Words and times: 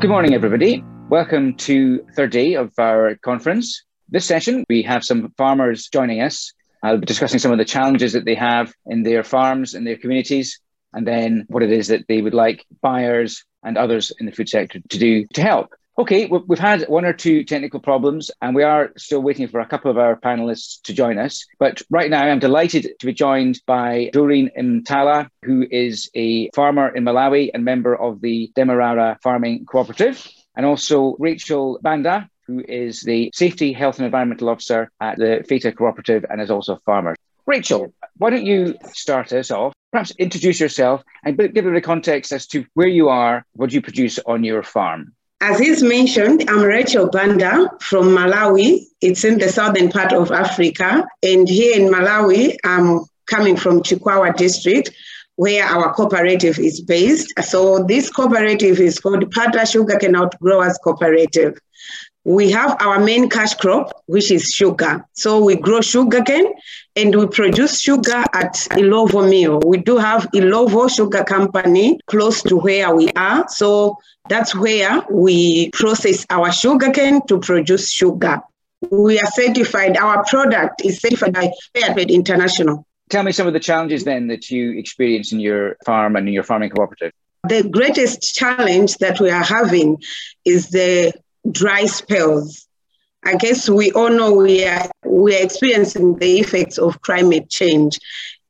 Well, 0.00 0.08
good 0.08 0.12
morning, 0.12 0.32
everybody. 0.32 0.82
Welcome 1.10 1.56
to 1.56 2.02
third 2.16 2.30
day 2.30 2.54
of 2.54 2.72
our 2.78 3.16
conference. 3.16 3.84
This 4.08 4.24
session, 4.24 4.64
we 4.70 4.80
have 4.84 5.04
some 5.04 5.34
farmers 5.36 5.90
joining 5.92 6.22
us. 6.22 6.54
I'll 6.82 6.96
be 6.96 7.04
discussing 7.04 7.38
some 7.38 7.52
of 7.52 7.58
the 7.58 7.66
challenges 7.66 8.14
that 8.14 8.24
they 8.24 8.34
have 8.34 8.72
in 8.86 9.02
their 9.02 9.22
farms 9.22 9.74
and 9.74 9.86
their 9.86 9.98
communities, 9.98 10.58
and 10.94 11.06
then 11.06 11.44
what 11.48 11.62
it 11.62 11.70
is 11.70 11.88
that 11.88 12.06
they 12.08 12.22
would 12.22 12.32
like 12.32 12.64
buyers 12.80 13.44
and 13.62 13.76
others 13.76 14.10
in 14.18 14.24
the 14.24 14.32
food 14.32 14.48
sector 14.48 14.80
to 14.88 14.98
do 14.98 15.26
to 15.34 15.42
help. 15.42 15.74
Okay, 16.00 16.24
we've 16.24 16.58
had 16.58 16.88
one 16.88 17.04
or 17.04 17.12
two 17.12 17.44
technical 17.44 17.78
problems, 17.78 18.30
and 18.40 18.54
we 18.54 18.62
are 18.62 18.90
still 18.96 19.20
waiting 19.20 19.46
for 19.48 19.60
a 19.60 19.66
couple 19.66 19.90
of 19.90 19.98
our 19.98 20.16
panelists 20.16 20.80
to 20.84 20.94
join 20.94 21.18
us. 21.18 21.44
But 21.58 21.82
right 21.90 22.08
now, 22.08 22.22
I'm 22.22 22.38
delighted 22.38 22.98
to 22.98 23.04
be 23.04 23.12
joined 23.12 23.60
by 23.66 24.08
Doreen 24.14 24.48
Mtala, 24.58 25.28
who 25.42 25.66
is 25.70 26.10
a 26.14 26.48
farmer 26.54 26.88
in 26.88 27.04
Malawi 27.04 27.50
and 27.52 27.66
member 27.66 27.94
of 27.94 28.22
the 28.22 28.50
Demerara 28.54 29.18
Farming 29.22 29.66
Cooperative, 29.66 30.26
and 30.56 30.64
also 30.64 31.16
Rachel 31.18 31.78
Banda, 31.82 32.30
who 32.46 32.64
is 32.66 33.02
the 33.02 33.30
Safety, 33.34 33.74
Health 33.74 33.98
and 33.98 34.06
Environmental 34.06 34.48
Officer 34.48 34.90
at 35.02 35.18
the 35.18 35.44
Phata 35.50 35.76
Cooperative 35.76 36.24
and 36.30 36.40
is 36.40 36.50
also 36.50 36.76
a 36.76 36.80
farmer. 36.86 37.14
Rachel, 37.44 37.92
why 38.16 38.30
don't 38.30 38.46
you 38.46 38.74
start 38.94 39.34
us 39.34 39.50
off? 39.50 39.74
Perhaps 39.92 40.12
introduce 40.18 40.60
yourself 40.60 41.02
and 41.26 41.36
give 41.36 41.50
a 41.50 41.52
bit 41.52 41.76
of 41.76 41.82
context 41.82 42.32
as 42.32 42.46
to 42.46 42.64
where 42.72 42.88
you 42.88 43.10
are, 43.10 43.44
what 43.52 43.70
you 43.70 43.82
produce 43.82 44.18
on 44.20 44.44
your 44.44 44.62
farm. 44.62 45.12
As 45.42 45.58
is 45.58 45.82
mentioned, 45.82 46.44
I'm 46.50 46.62
Rachel 46.62 47.08
Banda 47.08 47.70
from 47.80 48.08
Malawi. 48.08 48.84
It's 49.00 49.24
in 49.24 49.38
the 49.38 49.48
southern 49.48 49.88
part 49.90 50.12
of 50.12 50.30
Africa. 50.30 51.06
And 51.22 51.48
here 51.48 51.80
in 51.80 51.90
Malawi, 51.90 52.56
I'm 52.62 53.06
coming 53.24 53.56
from 53.56 53.80
Chikwawa 53.80 54.36
district, 54.36 54.90
where 55.36 55.64
our 55.64 55.94
cooperative 55.94 56.58
is 56.58 56.82
based. 56.82 57.32
So 57.42 57.82
this 57.84 58.10
cooperative 58.10 58.80
is 58.80 59.00
called 59.00 59.32
Phata 59.32 59.66
Sugarcane 59.66 60.14
Outgrowers 60.14 60.76
Cooperative. 60.84 61.58
We 62.24 62.50
have 62.50 62.76
our 62.80 63.00
main 63.00 63.30
cash 63.30 63.54
crop, 63.54 64.02
which 64.06 64.30
is 64.30 64.50
sugar. 64.50 65.06
So 65.14 65.42
we 65.42 65.56
grow 65.56 65.80
sugar 65.80 66.22
cane 66.22 66.52
and 66.94 67.14
we 67.14 67.26
produce 67.26 67.80
sugar 67.80 68.24
at 68.34 68.54
Illovo 68.72 69.28
Mill. 69.28 69.60
We 69.64 69.78
do 69.78 69.96
have 69.96 70.28
Illovo 70.34 70.94
Sugar 70.94 71.24
Company 71.24 71.98
close 72.06 72.42
to 72.42 72.56
where 72.56 72.94
we 72.94 73.08
are. 73.12 73.48
So 73.48 73.96
that's 74.28 74.54
where 74.54 75.02
we 75.10 75.70
process 75.70 76.26
our 76.28 76.52
sugar 76.52 76.90
cane 76.90 77.22
to 77.28 77.38
produce 77.40 77.90
sugar. 77.90 78.42
We 78.90 79.18
are 79.18 79.26
certified, 79.32 79.96
our 79.96 80.24
product 80.24 80.84
is 80.84 81.00
certified 81.00 81.34
by 81.34 81.50
Fairtrade 81.74 82.10
International. 82.10 82.86
Tell 83.08 83.22
me 83.22 83.32
some 83.32 83.46
of 83.46 83.54
the 83.54 83.60
challenges 83.60 84.04
then 84.04 84.28
that 84.28 84.50
you 84.50 84.78
experience 84.78 85.32
in 85.32 85.40
your 85.40 85.76
farm 85.84 86.16
and 86.16 86.28
in 86.28 86.34
your 86.34 86.44
farming 86.44 86.70
cooperative. 86.70 87.12
The 87.48 87.68
greatest 87.68 88.34
challenge 88.34 88.96
that 88.98 89.20
we 89.20 89.30
are 89.30 89.42
having 89.42 89.98
is 90.44 90.68
the 90.68 91.12
dry 91.50 91.86
spells. 91.86 92.66
I 93.24 93.36
guess 93.36 93.68
we 93.68 93.92
all 93.92 94.10
know 94.10 94.32
we 94.32 94.64
are 94.64 94.90
we 95.04 95.36
are 95.36 95.44
experiencing 95.44 96.16
the 96.16 96.40
effects 96.40 96.78
of 96.78 97.00
climate 97.02 97.50
change. 97.50 97.98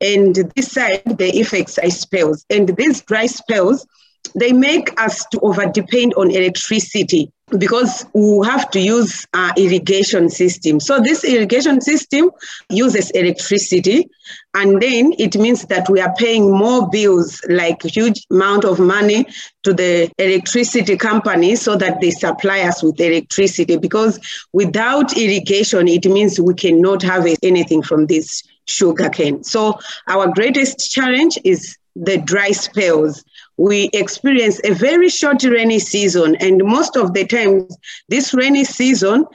And 0.00 0.34
this 0.34 0.72
side, 0.72 1.02
the 1.05 1.38
effects 1.38 1.78
are 1.78 1.91
spells. 1.91 2.47
And 2.48 2.69
these 2.77 3.02
dry 3.02 3.27
spells, 3.27 3.86
they 4.34 4.52
make 4.52 4.98
us 5.00 5.24
to 5.32 5.41
over 5.41 5.66
depend 5.66 6.14
on 6.14 6.30
electricity 6.30 7.32
because 7.58 8.06
we 8.14 8.46
have 8.46 8.70
to 8.70 8.80
use 8.80 9.26
our 9.34 9.52
irrigation 9.56 10.28
system. 10.28 10.80
So 10.80 11.00
this 11.00 11.25
irrigation 11.25 11.80
system 11.80 12.30
uses 12.69 13.10
electricity 13.10 14.08
and 14.54 14.80
then 14.80 15.14
it 15.19 15.36
means 15.36 15.64
that 15.66 15.88
we 15.88 16.00
are 16.00 16.14
paying 16.16 16.50
more 16.50 16.88
bills 16.88 17.41
like 17.48 17.82
huge 17.82 18.26
amount 18.30 18.64
of 18.64 18.78
money 18.78 19.26
to 19.62 19.72
the 19.72 20.10
electricity 20.19 20.97
company 20.97 21.56
so 21.56 21.76
that 21.76 22.00
they 22.00 22.10
supply 22.10 22.60
us 22.62 22.82
with 22.82 23.00
electricity 23.00 23.76
because 23.76 24.19
without 24.52 25.16
irrigation 25.16 25.88
it 25.88 26.06
means 26.06 26.41
we 26.41 26.54
cannot 26.54 27.02
have 27.02 27.26
anything 27.42 27.82
from 27.82 28.06
this 28.06 28.42
sugarcane. 28.66 29.42
So 29.44 29.78
our 30.08 30.32
greatest 30.32 30.91
challenge 30.91 31.38
is 31.44 31.76
the 31.96 32.19
dry 32.19 32.52
spells 32.52 33.25
we 33.60 33.91
experience 33.93 34.59
a 34.65 34.72
very 34.72 35.10
short 35.10 35.44
rainy 35.44 35.78
season. 35.78 36.34
And 36.37 36.65
most 36.65 36.97
of 36.97 37.12
the 37.12 37.26
time, 37.26 37.69
this 38.09 38.32
rainy 38.32 38.65
season, 38.65 39.26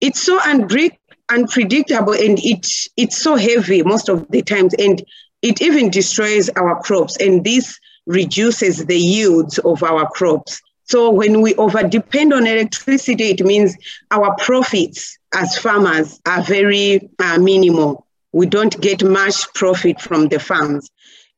it's 0.00 0.22
so 0.22 0.38
unpre- 0.38 0.96
unpredictable 1.28 2.12
and 2.12 2.38
it, 2.38 2.64
it's 2.96 3.18
so 3.18 3.34
heavy 3.34 3.82
most 3.82 4.08
of 4.08 4.30
the 4.30 4.42
times. 4.42 4.72
And 4.78 5.02
it 5.42 5.60
even 5.60 5.90
destroys 5.90 6.48
our 6.50 6.80
crops. 6.82 7.16
And 7.16 7.42
this 7.42 7.76
reduces 8.06 8.86
the 8.86 8.96
yields 8.96 9.58
of 9.58 9.82
our 9.82 10.08
crops. 10.10 10.60
So 10.84 11.10
when 11.10 11.40
we 11.40 11.56
over 11.56 11.82
depend 11.82 12.32
on 12.32 12.46
electricity, 12.46 13.30
it 13.30 13.44
means 13.44 13.76
our 14.12 14.36
profits 14.36 15.18
as 15.34 15.58
farmers 15.58 16.20
are 16.24 16.44
very 16.44 17.10
uh, 17.18 17.38
minimal. 17.38 18.06
We 18.30 18.46
don't 18.46 18.80
get 18.80 19.02
much 19.02 19.52
profit 19.54 20.00
from 20.00 20.28
the 20.28 20.38
farms. 20.38 20.88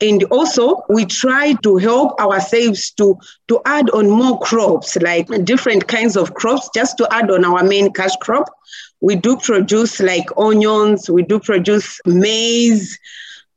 And 0.00 0.24
also, 0.24 0.82
we 0.88 1.06
try 1.06 1.54
to 1.62 1.76
help 1.76 2.20
ourselves 2.20 2.90
to, 2.92 3.16
to 3.48 3.60
add 3.64 3.90
on 3.90 4.10
more 4.10 4.40
crops, 4.40 4.96
like 4.96 5.28
different 5.44 5.86
kinds 5.86 6.16
of 6.16 6.34
crops, 6.34 6.68
just 6.74 6.98
to 6.98 7.08
add 7.12 7.30
on 7.30 7.44
our 7.44 7.62
main 7.62 7.92
cash 7.92 8.14
crop. 8.20 8.50
We 9.00 9.16
do 9.16 9.36
produce 9.36 10.00
like 10.00 10.26
onions, 10.36 11.08
we 11.08 11.22
do 11.22 11.38
produce 11.38 12.00
maize. 12.06 12.98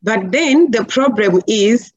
But 0.03 0.31
then 0.31 0.71
the 0.71 0.85
problem 0.85 1.41
is 1.47 1.91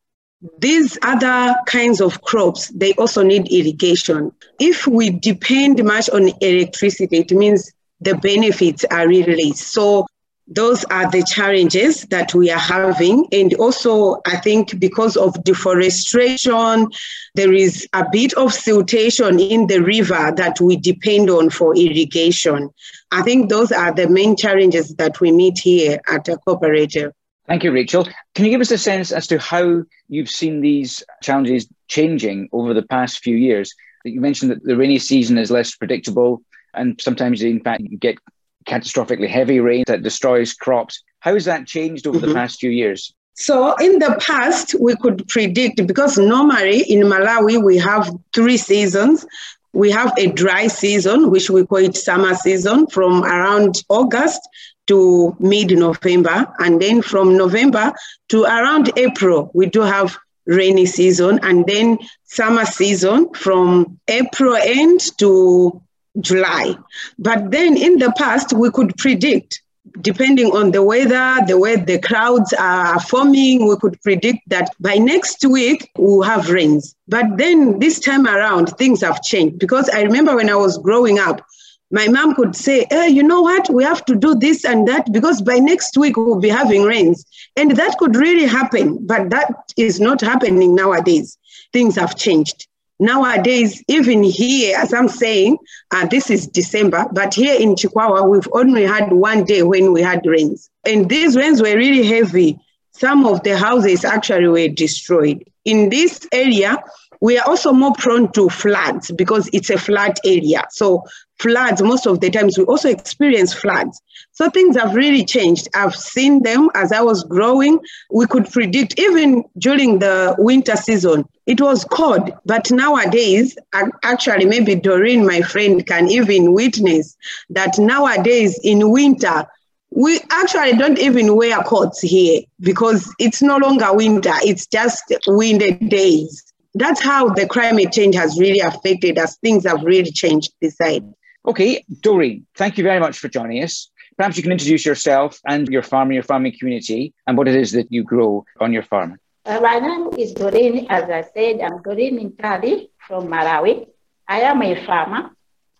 these 0.59 0.97
other 1.03 1.55
kinds 1.67 2.01
of 2.01 2.23
crops, 2.23 2.69
they 2.69 2.95
also 2.95 3.23
need 3.23 3.53
irrigation. 3.53 4.33
If 4.59 4.87
we 4.87 5.11
depend 5.11 5.85
much 5.85 6.09
on 6.11 6.31
electricity, 6.41 7.19
it 7.19 7.31
means 7.33 7.73
the 8.01 8.15
benefits 8.15 8.85
are 8.91 9.07
really 9.07 9.53
so 9.53 10.07
those 10.51 10.85
are 10.87 11.09
the 11.11 11.23
challenges 11.23 12.03
that 12.07 12.35
we 12.35 12.51
are 12.51 12.59
having. 12.59 13.27
And 13.31 13.55
also, 13.55 14.21
I 14.27 14.37
think 14.37 14.79
because 14.81 15.17
of 15.17 15.43
deforestation, 15.45 16.89
there 17.37 17.53
is 17.53 17.87
a 17.93 18.05
bit 18.11 18.33
of 18.35 18.51
siltation 18.51 19.41
in 19.41 19.69
the 19.69 19.79
river 19.79 20.33
that 20.37 20.61
we 20.61 20.77
depend 20.77 21.31
on 21.31 21.51
for 21.51 21.77
irrigation. 21.77 22.69
I 23.13 23.23
think 23.23 23.49
those 23.49 23.71
are 23.71 23.93
the 23.93 24.09
main 24.09 24.37
challenges 24.37 24.95
that 24.97 25.21
we 25.21 25.31
meet 25.31 25.59
here 25.59 26.01
at 26.09 26.29
a 26.29 26.37
cooperative. 26.37 27.13
Thank 27.47 27.65
you, 27.65 27.73
Rachel. 27.73 28.07
Can 28.35 28.45
you 28.45 28.51
give 28.51 28.61
us 28.61 28.71
a 28.73 28.79
sense 28.79 29.13
as 29.13 29.29
to 29.29 29.39
how 29.39 29.83
you've 30.09 30.29
seen 30.29 30.61
these 30.61 31.03
challenges 31.23 31.69
changing 31.89 32.49
over 32.53 32.75
the 32.75 32.83
past 32.83 33.21
few 33.21 33.37
years? 33.37 33.75
You 34.05 34.21
mentioned 34.21 34.51
that 34.51 34.65
the 34.65 34.77
rainy 34.77 34.99
season 34.99 35.39
is 35.39 35.51
less 35.51 35.75
predictable, 35.77 36.43
and 36.75 37.01
sometimes, 37.01 37.43
in 37.43 37.61
fact, 37.61 37.83
you 37.83 37.99
get 37.99 38.19
catastrophically 38.67 39.29
heavy 39.29 39.61
rain 39.61 39.85
that 39.87 40.03
destroys 40.03 40.53
crops. 40.53 41.03
How 41.21 41.35
has 41.35 41.45
that 41.45 41.67
changed 41.67 42.07
over 42.07 42.19
mm-hmm. 42.19 42.29
the 42.29 42.35
past 42.35 42.61
few 42.61 42.71
years? 42.71 43.15
So, 43.35 43.75
in 43.77 44.01
the 44.01 44.19
past, 44.21 44.75
we 44.81 44.97
could 44.97 45.27
predict 45.29 45.87
because 45.87 46.19
normally 46.19 46.83
in 46.83 47.01
Malawi 47.07 47.63
we 47.63 47.79
have 47.79 48.11
three 48.35 48.59
seasons. 48.59 49.25
We 49.73 49.91
have 49.93 50.13
a 50.19 50.27
dry 50.27 50.67
season, 50.67 51.31
which 51.31 51.49
we 51.49 51.65
call 51.65 51.79
it 51.79 51.97
summer 51.97 52.35
season, 52.35 52.87
from 52.89 53.25
around 53.25 53.83
August 53.89 54.41
to 54.89 55.37
mid 55.39 55.71
November. 55.71 56.53
And 56.59 56.83
then 56.83 57.01
from 57.03 57.37
November 57.37 57.93
to 58.29 58.43
around 58.43 58.91
April, 58.99 59.51
we 59.55 59.67
do 59.67 59.83
have 59.83 60.19
rainy 60.47 60.85
season. 60.85 61.39
And 61.43 61.65
then 61.67 61.99
summer 62.25 62.65
season 62.65 63.33
from 63.35 63.99
April 64.09 64.57
end 64.57 65.17
to 65.19 65.81
July. 66.19 66.77
But 67.19 67.51
then 67.51 67.77
in 67.77 67.99
the 67.99 68.13
past, 68.17 68.53
we 68.53 68.71
could 68.71 68.97
predict, 68.97 69.63
depending 70.01 70.47
on 70.53 70.73
the 70.73 70.83
weather, 70.83 71.37
the 71.47 71.59
way 71.59 71.77
the 71.77 71.99
clouds 71.99 72.53
are 72.55 72.99
forming, 73.01 73.69
we 73.69 73.77
could 73.77 74.01
predict 74.03 74.41
that 74.49 74.71
by 74.81 74.97
next 74.97 75.45
week 75.45 75.91
we'll 75.97 76.23
have 76.23 76.51
rains. 76.51 76.95
But 77.09 77.37
then 77.37 77.79
this 77.79 78.01
time 78.01 78.27
around, 78.27 78.69
things 78.77 79.01
have 79.03 79.23
changed 79.23 79.59
because 79.59 79.89
I 79.89 80.03
remember 80.03 80.37
when 80.37 80.51
I 80.51 80.57
was 80.57 80.79
growing 80.79 81.19
up, 81.19 81.45
my 81.93 82.07
mom 82.07 82.35
could 82.37 82.55
say, 82.55 82.87
hey, 82.91 83.09
you 83.09 83.23
know 83.23 83.43
what? 83.43 83.69
We 83.69 83.83
have 83.83 84.05
to 84.05 84.15
do 84.15 84.35
this 84.35 84.65
and 84.65 84.87
that 84.87 85.13
because 85.13 85.43
by 85.43 85.57
next 85.57 85.97
week 85.97 86.17
we'll 86.17 86.39
be 86.39 86.49
having 86.49 86.85
rains. 86.85 87.25
And 87.57 87.73
that 87.73 87.99
could 87.99 88.15
really 88.15 88.47
happen, 88.47 89.05
but 89.07 89.31
that 89.31 89.73
is 89.77 89.99
not 89.99 90.21
happening 90.21 90.75
nowadays. 90.75 91.37
Things 91.73 91.97
have 91.97 92.17
changed. 92.17 92.69
Nowadays, 93.01 93.83
even 93.89 94.23
here, 94.23 94.77
as 94.77 94.93
I'm 94.93 95.09
saying, 95.09 95.57
uh, 95.91 96.07
this 96.07 96.31
is 96.31 96.47
December, 96.47 97.07
but 97.13 97.33
here 97.33 97.59
in 97.59 97.75
Chikwawa, 97.75 98.29
we've 98.29 98.49
only 98.53 98.85
had 98.85 99.11
one 99.11 99.45
day 99.45 99.63
when 99.63 99.95
we 99.95 100.03
had 100.03 100.21
rains. 100.27 100.69
And 100.85 101.09
these 101.09 101.35
rains 101.35 101.63
were 101.63 101.75
really 101.75 102.07
heavy. 102.07 102.59
Some 102.91 103.25
of 103.25 103.43
the 103.43 103.57
houses 103.57 104.05
actually 104.05 104.49
were 104.49 104.69
destroyed. 104.69 105.43
In 105.65 105.89
this 105.89 106.27
area, 106.31 106.77
We 107.21 107.39
are 107.39 107.47
also 107.47 107.73
more 107.73 107.93
prone 107.99 108.33
to 108.33 108.49
floods 108.49 109.11
because 109.11 109.49
it's 109.53 109.71
a 109.71 109.79
flat 109.79 110.19
area. 110.25 110.65
So 110.71 111.05
floods, 111.39 111.83
most 111.83 112.07
of 112.07 112.21
the 112.21 112.31
times 112.31 112.59
we 112.59 112.65
also 112.65 112.89
experience 112.89 113.53
floods. 113.53 114.01
So 114.33 114.49
things 114.49 114.77
have 114.77 114.95
really 114.95 115.25
changed. 115.25 115.69
I've 115.75 115.95
seen 115.95 116.43
them 116.43 116.71
as 116.75 116.93
I 116.93 117.03
was 117.03 117.25
growing. 117.25 117.79
We 118.11 118.27
could 118.27 118.51
predict 118.51 118.99
even 118.99 119.45
during 119.59 119.99
the 119.99 120.35
winter 120.39 120.77
season, 120.77 121.25
it 121.47 121.61
was 121.61 121.85
cold. 121.85 122.31
But 122.47 122.71
nowadays, 122.71 123.57
actually, 124.03 124.47
maybe 124.47 124.75
Doreen, 124.75 125.27
my 125.27 125.43
friend, 125.43 125.87
can 125.87 126.09
even 126.09 126.53
witness 126.53 127.17
that 127.51 127.79
nowadays 127.79 128.59
in 128.63 128.91
winter, 128.91 129.47
we 129.91 130.21
actually 130.31 130.77
don't 130.77 130.99
even 130.99 131.35
wear 131.35 131.59
coats 131.65 132.01
here 132.01 132.43
because 132.61 133.13
it's 133.19 133.43
no 133.43 133.57
longer 133.57 133.93
winter, 133.93 134.33
it's 134.43 134.67
just 134.67 135.13
windy 135.27 135.73
days. 135.73 136.50
That's 136.75 137.01
how 137.01 137.29
the 137.31 137.47
climate 137.47 137.93
change 137.93 138.15
has 138.15 138.39
really 138.39 138.61
affected 138.61 139.19
us. 139.19 139.37
Things 139.39 139.67
have 139.67 139.83
really 139.83 140.13
changed 140.13 140.53
this 140.61 140.77
side. 140.77 141.05
Okay, 141.47 141.85
Doreen, 142.01 142.47
thank 142.55 142.79
you 142.79 142.85
very 142.85 143.01
much 143.01 143.19
for 143.19 143.29
joining 143.29 143.63
us. 143.65 143.91
Perhaps 144.17 144.37
you 144.37 144.43
can 144.43 144.53
introduce 144.53 144.85
yourself 144.85 145.41
and 145.47 145.67
your 145.69 145.83
farm, 145.83 146.13
your 146.13 146.23
farming 146.23 146.55
community, 146.59 147.15
and 147.27 147.37
what 147.37 147.49
it 147.49 147.57
is 147.57 147.73
that 147.73 147.91
you 147.91 148.05
grow 148.05 148.45
on 148.61 148.73
your 148.73 148.83
farm. 148.83 149.19
Uh, 149.47 149.59
my 149.61 149.79
name 149.79 150.11
is 150.19 150.33
Doreen. 150.33 150.87
As 150.91 151.09
I 151.11 151.23
said, 151.35 151.61
I'm 151.61 151.83
Doreen 151.83 152.31
Ntali 152.31 152.91
from 152.99 153.29
Malawi. 153.29 153.89
I 154.29 154.43
am 154.43 154.63
a 154.63 154.85
farmer. 154.85 155.31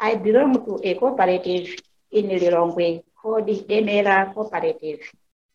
I 0.01 0.17
belong 0.17 0.55
to 0.65 0.81
a 0.83 0.95
cooperative 0.95 1.77
in 2.11 2.27
Lilongwe 2.31 3.05
called 3.15 3.47
the 3.47 3.63
Emera 3.69 4.35
Cooperative. 4.35 5.01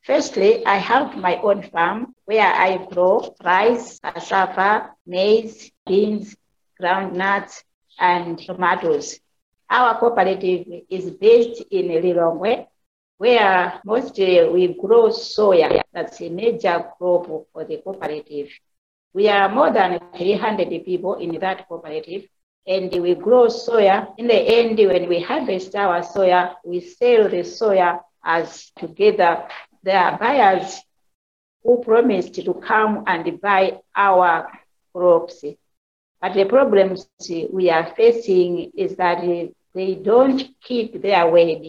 Firstly, 0.03 0.65
I 0.65 0.77
have 0.77 1.17
my 1.17 1.37
own 1.41 1.63
farm 1.63 2.14
where 2.25 2.51
I 2.53 2.77
grow 2.91 3.35
rice, 3.43 3.99
cassava, 3.99 4.91
maize, 5.05 5.71
beans, 5.85 6.35
groundnuts, 6.81 7.63
and 7.99 8.37
tomatoes. 8.37 9.19
Our 9.69 9.99
cooperative 9.99 10.67
is 10.89 11.11
based 11.11 11.63
in 11.71 11.87
Lilongwe, 11.87 12.67
where 13.17 13.79
mostly 13.85 14.39
uh, 14.39 14.51
we 14.51 14.73
grow 14.73 15.09
soya. 15.09 15.81
That's 15.93 16.21
a 16.21 16.29
major 16.29 16.91
crop 16.97 17.27
for 17.53 17.63
the 17.63 17.77
cooperative. 17.77 18.49
We 19.13 19.29
are 19.29 19.49
more 19.49 19.71
than 19.71 19.99
300 20.17 20.83
people 20.83 21.15
in 21.15 21.39
that 21.39 21.67
cooperative, 21.67 22.27
and 22.67 22.91
we 23.01 23.15
grow 23.15 23.47
soya. 23.47 24.13
In 24.17 24.27
the 24.27 24.35
end, 24.35 24.77
when 24.77 25.07
we 25.07 25.21
harvest 25.21 25.75
our 25.75 26.01
soya, 26.01 26.55
we 26.65 26.81
sell 26.81 27.29
the 27.29 27.43
soya 27.43 28.01
as 28.23 28.71
together. 28.77 29.47
There 29.83 29.99
are 29.99 30.17
buyers 30.17 30.81
who 31.65 31.83
promised 31.83 32.35
to 32.35 32.53
come 32.53 33.03
and 33.07 33.41
buy 33.41 33.79
our 33.95 34.47
crops. 34.93 35.43
But 36.21 36.33
the 36.35 36.45
problems 36.45 37.07
we 37.51 37.69
are 37.71 37.91
facing 37.97 38.71
is 38.77 38.95
that 38.97 39.21
they 39.73 39.95
don't 39.95 40.43
keep 40.61 41.01
their 41.01 41.27
word. 41.29 41.65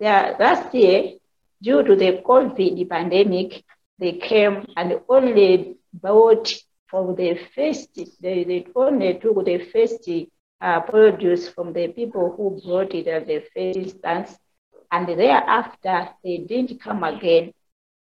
Last 0.00 0.72
year, 0.72 1.14
due 1.60 1.82
to 1.82 1.96
the 1.96 2.22
COVID 2.24 2.88
pandemic, 2.88 3.64
they 3.98 4.12
came 4.12 4.64
and 4.76 5.00
only 5.08 5.76
bought 5.92 6.54
for 6.88 7.14
the 7.14 7.38
first, 7.54 7.94
they, 8.20 8.44
they 8.44 8.66
only 8.74 9.14
took 9.14 9.44
the 9.44 9.58
first 9.72 10.08
uh, 10.60 10.80
produce 10.80 11.48
from 11.48 11.72
the 11.72 11.88
people 11.88 12.32
who 12.36 12.60
brought 12.64 12.94
it 12.94 13.08
at 13.08 13.26
the 13.26 13.40
first 13.40 13.76
instance. 13.76 14.38
And 14.90 15.06
thereafter, 15.06 16.08
they 16.24 16.38
didn't 16.38 16.80
come 16.80 17.04
again 17.04 17.52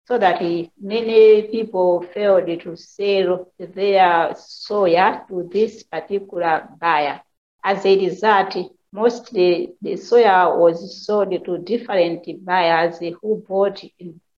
so 0.05 0.17
that 0.17 0.41
many 0.79 1.43
people 1.43 2.01
failed 2.13 2.47
to 2.61 2.75
sell 2.75 3.51
their 3.57 4.33
soya 4.35 5.27
to 5.27 5.49
this 5.51 5.83
particular 5.83 6.67
buyer. 6.79 7.21
As 7.63 7.85
a 7.85 7.97
result, 7.97 8.55
mostly 8.91 9.73
the 9.81 9.93
soya 9.93 10.57
was 10.57 11.05
sold 11.05 11.31
to 11.45 11.57
different 11.59 12.25
buyers 12.45 12.99
who 12.99 13.43
bought 13.47 13.81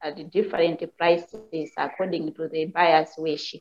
at 0.01 0.31
different 0.31 0.83
prices 0.97 1.71
according 1.77 2.33
to 2.35 2.47
the 2.47 2.65
buyer's 2.65 3.09
wish. 3.17 3.55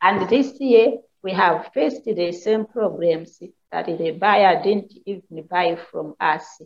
And 0.00 0.28
this 0.28 0.60
year, 0.60 0.98
we 1.22 1.32
have 1.32 1.70
faced 1.74 2.04
the 2.04 2.32
same 2.32 2.66
problems 2.66 3.42
that 3.72 3.86
the 3.86 4.10
buyer 4.12 4.62
didn't 4.62 4.92
even 5.04 5.42
buy 5.50 5.76
from 5.90 6.14
us. 6.20 6.60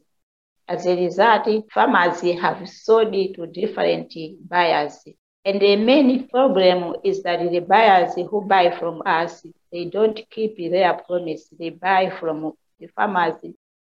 As 0.69 0.87
a 0.87 0.95
result, 0.95 1.49
farmers 1.73 2.21
have 2.21 2.69
sold 2.69 3.13
to 3.13 3.47
different 3.47 4.13
buyers. 4.49 5.03
And 5.45 5.61
the 5.61 5.77
main 5.77 6.29
problem 6.29 6.97
is 7.03 7.23
that 7.23 7.41
the 7.51 7.61
buyers 7.61 8.15
who 8.15 8.45
buy 8.47 8.77
from 8.79 9.03
us, 9.07 9.47
they 9.73 9.87
don't 9.87 10.21
keep 10.31 10.59
their 10.59 10.93
promise. 10.93 11.49
They 11.59 11.71
buy 11.71 12.11
from 12.21 12.53
the 12.79 12.89
farmers 12.89 13.37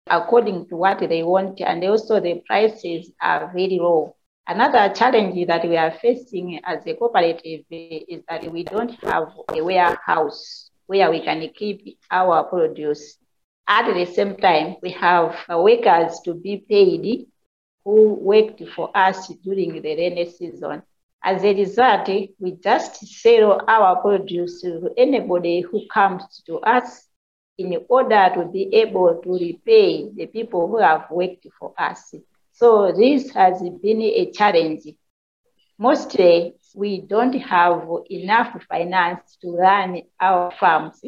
according 0.09 0.69
to 0.69 0.77
what 0.77 1.01
they 1.01 1.25
want, 1.25 1.61
and 1.61 1.83
also 1.85 2.21
the 2.21 2.41
prices 2.47 3.11
are 3.21 3.51
very 3.53 3.79
low. 3.81 4.15
Another 4.47 4.95
challenge 4.95 5.45
that 5.49 5.69
we 5.69 5.77
are 5.77 5.91
facing 5.91 6.61
as 6.65 6.87
a 6.87 6.95
cooperative 6.95 7.65
is 7.69 8.23
that 8.29 8.53
we 8.53 8.63
don't 8.63 8.93
have 9.03 9.33
a 9.53 9.61
warehouse 9.61 10.71
where 10.87 11.11
we 11.11 11.21
can 11.21 11.51
keep 11.53 11.99
our 12.13 12.45
produce. 12.45 13.19
At 13.69 13.93
the 13.93 14.05
same 14.07 14.37
time, 14.37 14.77
we 14.81 14.91
have 14.91 15.37
workers 15.49 16.21
to 16.25 16.35
be 16.35 16.59
paid 16.59 17.27
who 17.85 18.15
worked 18.15 18.63
for 18.75 18.91
us 18.97 19.29
during 19.45 19.81
the 19.83 19.97
rainy 19.97 20.31
season. 20.31 20.83
As 21.23 21.43
a 21.43 21.55
result, 21.55 22.09
we 22.39 22.53
just 22.63 23.05
sell 23.07 23.61
our 23.67 23.97
produce 24.01 24.61
to 24.63 24.91
anybody 24.97 25.63
who 25.63 25.83
comes 25.93 26.43
to 26.47 26.59
us 26.59 27.09
in 27.59 27.77
order 27.89 28.31
to 28.35 28.45
be 28.45 28.73
able 28.75 29.21
to 29.23 29.33
repay 29.33 30.11
the 30.15 30.27
people 30.27 30.69
who 30.69 30.79
have 30.79 31.07
worked 31.11 31.47
for 31.59 31.73
us. 31.79 32.15
So 32.53 32.93
this 32.93 33.31
has 33.31 33.61
been 33.61 34.03
a 34.03 34.31
challenge. 34.31 34.83
Mostly, 35.79 36.55
we 36.75 37.01
don't 37.01 37.35
have 37.35 37.89
enough 38.11 38.63
finance 38.69 39.37
to 39.43 39.57
run 39.57 40.03
our 40.21 40.53
farms. 40.53 41.03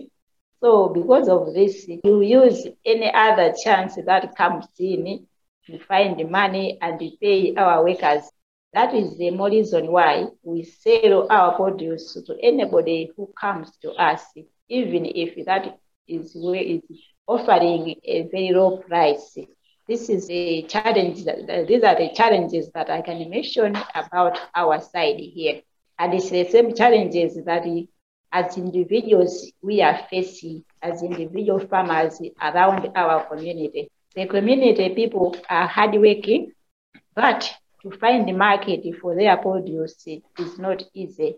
So 0.60 0.88
because 0.88 1.28
of 1.28 1.54
this, 1.54 1.86
you 1.88 2.22
use 2.22 2.66
any 2.84 3.12
other 3.12 3.54
chance 3.62 3.96
that 4.04 4.36
comes 4.36 4.66
in 4.78 5.26
to 5.66 5.78
find 5.78 6.30
money 6.30 6.78
and 6.80 7.00
pay 7.20 7.54
our 7.54 7.84
workers. 7.84 8.22
That 8.72 8.94
is 8.94 9.16
the 9.16 9.30
more 9.30 9.50
reason 9.50 9.90
why 9.92 10.26
we 10.42 10.64
sell 10.64 11.26
our 11.30 11.54
produce 11.54 12.14
to 12.14 12.36
anybody 12.42 13.10
who 13.16 13.32
comes 13.40 13.76
to 13.82 13.92
us, 13.92 14.22
even 14.68 15.06
if 15.06 15.44
that 15.46 15.78
is 16.06 16.36
offering 17.26 17.94
a 18.04 18.22
very 18.24 18.50
low 18.52 18.78
price. 18.78 19.38
This 19.86 20.08
is 20.10 20.28
a 20.28 20.62
challenge. 20.62 21.24
That, 21.24 21.66
these 21.68 21.82
are 21.82 21.96
the 21.96 22.10
challenges 22.14 22.70
that 22.74 22.90
I 22.90 23.00
can 23.00 23.30
mention 23.30 23.76
about 23.94 24.38
our 24.54 24.80
side 24.80 25.18
here. 25.18 25.62
And 25.98 26.14
it's 26.14 26.30
the 26.30 26.48
same 26.48 26.74
challenges 26.74 27.42
that 27.44 27.64
as 28.32 28.56
individuals 28.56 29.52
we 29.62 29.82
are 29.82 30.00
facing 30.10 30.64
as 30.82 31.02
individual 31.02 31.60
farmers 31.60 32.20
around 32.40 32.90
our 32.94 33.24
community. 33.26 33.88
The 34.14 34.26
community 34.26 34.94
people 34.94 35.36
are 35.48 35.66
hardworking, 35.66 36.52
but 37.14 37.50
to 37.82 37.90
find 37.98 38.28
the 38.28 38.32
market 38.32 38.82
for 39.00 39.14
their 39.14 39.36
produce 39.36 40.06
is 40.06 40.58
not 40.58 40.82
easy 40.94 41.36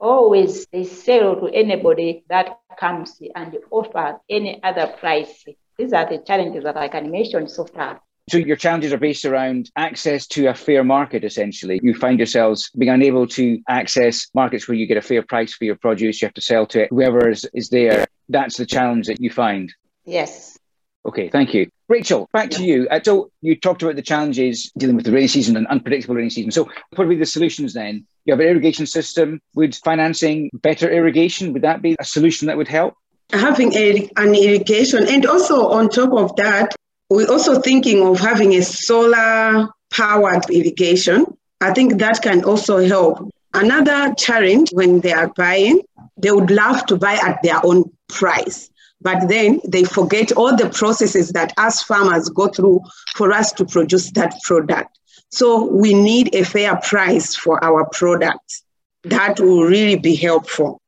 always 0.00 0.66
they 0.72 0.84
sell 0.84 1.36
to 1.36 1.48
anybody 1.48 2.24
that 2.28 2.58
comes 2.78 3.20
and 3.34 3.56
offer 3.70 4.18
any 4.28 4.60
other 4.62 4.86
price. 4.98 5.44
These 5.76 5.92
are 5.92 6.08
the 6.08 6.18
challenges 6.18 6.64
that 6.64 6.76
I 6.76 6.88
can 6.88 7.10
mention 7.10 7.48
so 7.48 7.64
far. 7.64 8.00
So 8.30 8.38
your 8.38 8.56
challenges 8.56 8.92
are 8.92 8.98
based 8.98 9.24
around 9.24 9.70
access 9.74 10.24
to 10.28 10.46
a 10.46 10.54
fair 10.54 10.84
market, 10.84 11.24
essentially. 11.24 11.80
You 11.82 11.94
find 11.94 12.16
yourselves 12.16 12.70
being 12.78 12.90
unable 12.90 13.26
to 13.28 13.60
access 13.68 14.28
markets 14.34 14.68
where 14.68 14.76
you 14.76 14.86
get 14.86 14.96
a 14.96 15.02
fair 15.02 15.22
price 15.22 15.52
for 15.52 15.64
your 15.64 15.74
produce. 15.74 16.22
You 16.22 16.26
have 16.26 16.34
to 16.34 16.40
sell 16.40 16.64
to 16.66 16.86
whoever 16.90 17.28
is, 17.28 17.44
is 17.54 17.70
there. 17.70 18.06
That's 18.28 18.56
the 18.56 18.66
challenge 18.66 19.08
that 19.08 19.20
you 19.20 19.30
find. 19.30 19.74
Yes. 20.04 20.56
Okay, 21.04 21.28
thank 21.28 21.54
you. 21.54 21.68
Rachel, 21.88 22.28
back 22.32 22.50
to 22.50 22.62
you. 22.62 22.86
Uh, 22.88 23.00
so 23.02 23.32
you 23.40 23.58
talked 23.58 23.82
about 23.82 23.96
the 23.96 24.02
challenges 24.02 24.70
dealing 24.78 24.94
with 24.94 25.06
the 25.06 25.12
rainy 25.12 25.26
season 25.26 25.56
and 25.56 25.66
unpredictable 25.66 26.14
rainy 26.14 26.30
season. 26.30 26.52
So 26.52 26.64
what 26.64 26.98
would 26.98 27.08
be 27.08 27.16
the 27.16 27.26
solutions 27.26 27.74
then? 27.74 28.06
You 28.26 28.32
have 28.32 28.40
an 28.40 28.46
irrigation 28.46 28.86
system. 28.86 29.40
Would 29.56 29.74
financing 29.74 30.50
better 30.52 30.88
irrigation, 30.88 31.52
would 31.52 31.62
that 31.62 31.82
be 31.82 31.96
a 31.98 32.04
solution 32.04 32.46
that 32.46 32.56
would 32.56 32.68
help? 32.68 32.94
Having 33.32 33.74
a, 33.74 34.08
an 34.16 34.36
irrigation. 34.36 35.08
And 35.08 35.26
also 35.26 35.68
on 35.70 35.88
top 35.88 36.12
of 36.12 36.36
that, 36.36 36.76
we're 37.10 37.30
also 37.30 37.60
thinking 37.60 38.06
of 38.06 38.18
having 38.18 38.54
a 38.54 38.62
solar 38.62 39.68
powered 39.90 40.48
irrigation. 40.50 41.26
I 41.60 41.72
think 41.72 41.98
that 41.98 42.22
can 42.22 42.44
also 42.44 42.78
help. 42.78 43.28
Another 43.52 44.14
challenge 44.14 44.70
when 44.72 45.00
they 45.00 45.12
are 45.12 45.28
buying, 45.36 45.82
they 46.16 46.30
would 46.30 46.50
love 46.50 46.86
to 46.86 46.96
buy 46.96 47.14
at 47.14 47.42
their 47.42 47.60
own 47.64 47.90
price 48.08 48.70
but 49.02 49.28
then 49.28 49.60
they 49.66 49.84
forget 49.84 50.32
all 50.32 50.54
the 50.54 50.68
processes 50.68 51.30
that 51.30 51.52
us 51.56 51.82
farmers 51.82 52.28
go 52.28 52.48
through 52.48 52.80
for 53.14 53.32
us 53.32 53.52
to 53.52 53.64
produce 53.64 54.10
that 54.12 54.34
product. 54.42 54.98
So 55.30 55.64
we 55.64 55.94
need 55.94 56.34
a 56.34 56.44
fair 56.44 56.76
price 56.76 57.34
for 57.34 57.62
our 57.64 57.88
products. 57.92 58.62
That 59.04 59.40
will 59.40 59.62
really 59.64 59.96
be 59.96 60.14
helpful. 60.14 60.80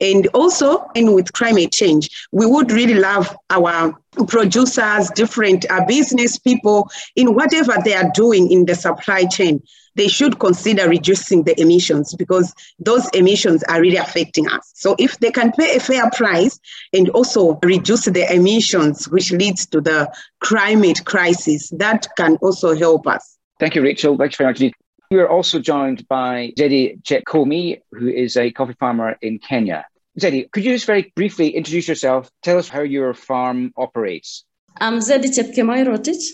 And 0.00 0.28
also, 0.28 0.88
in 0.94 1.12
with 1.12 1.32
climate 1.32 1.72
change, 1.72 2.08
we 2.32 2.46
would 2.46 2.70
really 2.70 2.94
love 2.94 3.36
our 3.50 3.98
producers, 4.28 5.10
different 5.10 5.66
uh, 5.70 5.84
business 5.86 6.38
people, 6.38 6.90
in 7.16 7.34
whatever 7.34 7.74
they 7.84 7.94
are 7.94 8.10
doing 8.14 8.50
in 8.50 8.66
the 8.66 8.74
supply 8.74 9.24
chain, 9.24 9.60
they 9.96 10.08
should 10.08 10.38
consider 10.38 10.88
reducing 10.88 11.42
the 11.42 11.60
emissions 11.60 12.14
because 12.14 12.54
those 12.78 13.08
emissions 13.10 13.64
are 13.64 13.80
really 13.80 13.96
affecting 13.96 14.48
us. 14.48 14.70
So 14.74 14.94
if 14.98 15.18
they 15.18 15.32
can 15.32 15.52
pay 15.52 15.76
a 15.76 15.80
fair 15.80 16.08
price 16.10 16.58
and 16.92 17.08
also 17.10 17.58
reduce 17.64 18.04
the 18.04 18.32
emissions, 18.32 19.08
which 19.08 19.32
leads 19.32 19.66
to 19.66 19.80
the 19.80 20.10
climate 20.40 21.04
crisis, 21.04 21.70
that 21.70 22.06
can 22.16 22.36
also 22.36 22.76
help 22.76 23.06
us. 23.08 23.36
Thank 23.58 23.74
you, 23.74 23.82
Rachel. 23.82 24.16
Thanks 24.16 24.36
very 24.36 24.50
much 24.50 24.72
we 25.10 25.18
are 25.18 25.28
also 25.28 25.58
joined 25.58 26.06
by 26.06 26.52
Zedi 26.58 27.02
Chekomi, 27.02 27.80
who 27.92 28.08
is 28.08 28.36
a 28.36 28.50
coffee 28.50 28.74
farmer 28.78 29.16
in 29.22 29.38
Kenya. 29.38 29.86
Zedi, 30.20 30.50
could 30.50 30.64
you 30.64 30.72
just 30.72 30.84
very 30.84 31.12
briefly 31.16 31.50
introduce 31.50 31.88
yourself? 31.88 32.30
Tell 32.42 32.58
us 32.58 32.68
how 32.68 32.82
your 32.82 33.14
farm 33.14 33.72
operates. 33.76 34.44
I'm 34.78 34.98
Zedi 34.98 35.28
Chepkemoi 35.28 35.86
Rotich. 35.86 36.24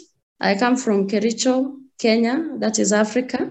I 0.41 0.57
come 0.57 0.77
from 0.77 1.07
Kericho, 1.09 1.77
Kenya, 1.99 2.57
that 2.59 2.81
is 2.81 2.93
Africa. 2.93 3.51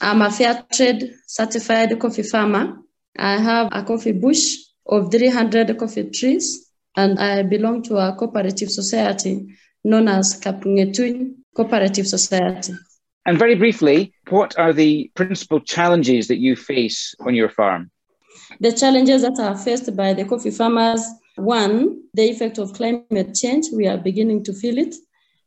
I'm 0.00 0.22
a 0.22 0.30
fair 0.30 0.64
trade 0.72 1.12
certified 1.26 1.98
coffee 1.98 2.22
farmer. 2.22 2.76
I 3.18 3.38
have 3.38 3.68
a 3.72 3.82
coffee 3.82 4.12
bush 4.12 4.58
of 4.86 5.10
300 5.10 5.76
coffee 5.76 6.08
trees, 6.10 6.70
and 6.96 7.18
I 7.18 7.42
belong 7.42 7.82
to 7.84 7.96
a 7.96 8.14
cooperative 8.14 8.70
society 8.70 9.56
known 9.82 10.06
as 10.06 10.40
Kapungetun 10.40 11.34
Cooperative 11.54 12.06
Society. 12.06 12.74
And 13.24 13.38
very 13.38 13.54
briefly, 13.54 14.14
what 14.30 14.58
are 14.58 14.72
the 14.72 15.10
principal 15.14 15.60
challenges 15.60 16.28
that 16.28 16.38
you 16.38 16.56
face 16.56 17.14
on 17.20 17.34
your 17.34 17.48
farm? 17.48 17.90
The 18.60 18.72
challenges 18.72 19.22
that 19.22 19.38
are 19.38 19.56
faced 19.56 19.94
by 19.96 20.14
the 20.14 20.24
coffee 20.24 20.50
farmers 20.50 21.04
one, 21.36 22.02
the 22.12 22.30
effect 22.30 22.58
of 22.58 22.74
climate 22.74 23.34
change, 23.34 23.66
we 23.72 23.86
are 23.86 23.96
beginning 23.96 24.44
to 24.44 24.52
feel 24.52 24.76
it 24.76 24.94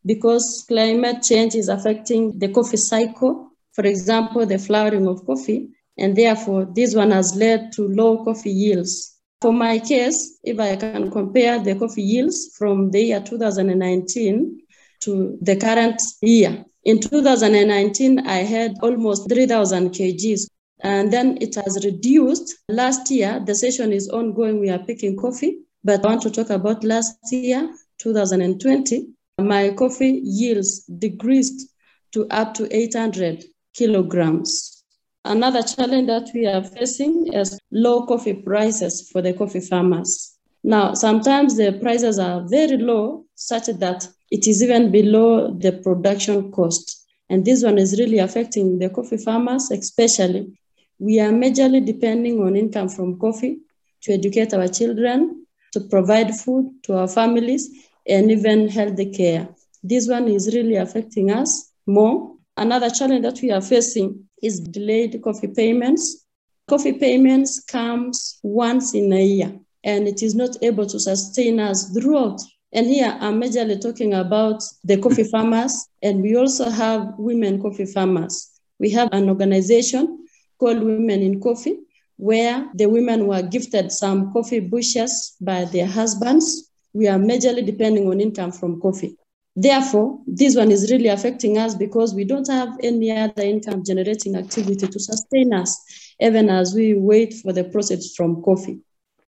because 0.04 0.64
climate 0.66 1.22
change 1.22 1.54
is 1.54 1.68
affecting 1.68 2.38
the 2.38 2.48
coffee 2.48 2.76
cycle. 2.76 3.50
For 3.72 3.86
example, 3.86 4.46
the 4.46 4.58
flowering 4.58 5.06
of 5.06 5.24
coffee, 5.26 5.68
and 5.98 6.16
therefore 6.16 6.66
this 6.74 6.94
one 6.94 7.10
has 7.10 7.36
led 7.36 7.72
to 7.72 7.88
low 7.88 8.24
coffee 8.24 8.50
yields. 8.50 9.16
For 9.40 9.52
my 9.52 9.78
case, 9.78 10.38
if 10.42 10.58
I 10.58 10.76
can 10.76 11.10
compare 11.10 11.62
the 11.62 11.74
coffee 11.74 12.02
yields 12.02 12.56
from 12.56 12.90
the 12.90 13.02
year 13.02 13.20
2019 13.20 14.60
to 15.00 15.38
the 15.40 15.56
current 15.56 16.00
year, 16.22 16.64
in 16.86 17.00
2019, 17.00 18.26
I 18.28 18.38
had 18.44 18.76
almost 18.80 19.28
3,000 19.28 19.90
kgs, 19.90 20.48
and 20.80 21.12
then 21.12 21.36
it 21.40 21.56
has 21.56 21.84
reduced. 21.84 22.54
Last 22.68 23.10
year, 23.10 23.42
the 23.44 23.56
session 23.56 23.92
is 23.92 24.08
ongoing. 24.08 24.60
We 24.60 24.70
are 24.70 24.78
picking 24.78 25.16
coffee, 25.16 25.58
but 25.82 26.04
I 26.06 26.08
want 26.08 26.22
to 26.22 26.30
talk 26.30 26.50
about 26.50 26.84
last 26.84 27.18
year, 27.32 27.74
2020. 27.98 29.08
My 29.40 29.70
coffee 29.70 30.20
yields 30.22 30.84
decreased 30.84 31.68
to 32.12 32.28
up 32.28 32.54
to 32.54 32.68
800 32.74 33.44
kilograms. 33.74 34.84
Another 35.24 35.62
challenge 35.64 36.06
that 36.06 36.30
we 36.32 36.46
are 36.46 36.62
facing 36.62 37.32
is 37.32 37.58
low 37.72 38.06
coffee 38.06 38.34
prices 38.34 39.10
for 39.10 39.20
the 39.22 39.32
coffee 39.32 39.60
farmers. 39.60 40.36
Now, 40.62 40.94
sometimes 40.94 41.56
the 41.56 41.78
prices 41.82 42.20
are 42.20 42.46
very 42.48 42.76
low, 42.76 43.24
such 43.34 43.66
that 43.66 44.08
it 44.30 44.46
is 44.46 44.62
even 44.62 44.90
below 44.90 45.52
the 45.52 45.72
production 45.72 46.50
cost. 46.50 47.06
And 47.28 47.44
this 47.44 47.62
one 47.62 47.78
is 47.78 47.98
really 47.98 48.18
affecting 48.18 48.78
the 48.78 48.90
coffee 48.90 49.16
farmers, 49.18 49.70
especially. 49.70 50.58
We 50.98 51.20
are 51.20 51.30
majorly 51.30 51.84
depending 51.84 52.40
on 52.40 52.56
income 52.56 52.88
from 52.88 53.18
coffee 53.18 53.58
to 54.02 54.12
educate 54.12 54.54
our 54.54 54.68
children, 54.68 55.46
to 55.72 55.80
provide 55.80 56.34
food 56.34 56.72
to 56.84 56.96
our 56.96 57.08
families, 57.08 57.68
and 58.08 58.30
even 58.30 58.68
health 58.68 58.98
care. 59.14 59.48
This 59.82 60.08
one 60.08 60.28
is 60.28 60.54
really 60.54 60.76
affecting 60.76 61.30
us 61.30 61.72
more. 61.86 62.34
Another 62.56 62.90
challenge 62.90 63.22
that 63.22 63.40
we 63.42 63.50
are 63.50 63.60
facing 63.60 64.24
is 64.42 64.60
delayed 64.60 65.20
coffee 65.22 65.48
payments. 65.48 66.24
Coffee 66.68 66.94
payments 66.94 67.60
comes 67.64 68.38
once 68.42 68.94
in 68.94 69.12
a 69.12 69.22
year, 69.22 69.58
and 69.84 70.08
it 70.08 70.22
is 70.22 70.34
not 70.34 70.56
able 70.62 70.86
to 70.86 70.98
sustain 70.98 71.60
us 71.60 71.90
throughout 71.92 72.40
and 72.72 72.86
here 72.86 73.16
I'm 73.20 73.40
majorly 73.40 73.80
talking 73.80 74.14
about 74.14 74.62
the 74.84 74.98
coffee 74.98 75.24
farmers, 75.24 75.88
and 76.02 76.22
we 76.22 76.36
also 76.36 76.68
have 76.68 77.14
women 77.18 77.60
coffee 77.60 77.86
farmers. 77.86 78.50
We 78.78 78.90
have 78.90 79.08
an 79.12 79.28
organization 79.28 80.26
called 80.58 80.82
Women 80.82 81.20
in 81.22 81.40
Coffee, 81.40 81.78
where 82.16 82.68
the 82.74 82.86
women 82.86 83.26
were 83.26 83.42
gifted 83.42 83.92
some 83.92 84.32
coffee 84.32 84.60
bushes 84.60 85.36
by 85.40 85.64
their 85.66 85.86
husbands. 85.86 86.70
We 86.92 87.08
are 87.08 87.18
majorly 87.18 87.64
depending 87.64 88.08
on 88.08 88.20
income 88.20 88.52
from 88.52 88.80
coffee. 88.80 89.16
Therefore, 89.54 90.20
this 90.26 90.54
one 90.54 90.70
is 90.70 90.90
really 90.90 91.08
affecting 91.08 91.56
us 91.56 91.74
because 91.74 92.14
we 92.14 92.24
don't 92.24 92.48
have 92.48 92.76
any 92.82 93.10
other 93.10 93.42
income 93.42 93.84
generating 93.84 94.36
activity 94.36 94.86
to 94.86 95.00
sustain 95.00 95.54
us, 95.54 96.14
even 96.20 96.50
as 96.50 96.74
we 96.74 96.92
wait 96.92 97.32
for 97.34 97.52
the 97.54 97.64
proceeds 97.64 98.14
from 98.14 98.42
coffee. 98.42 98.80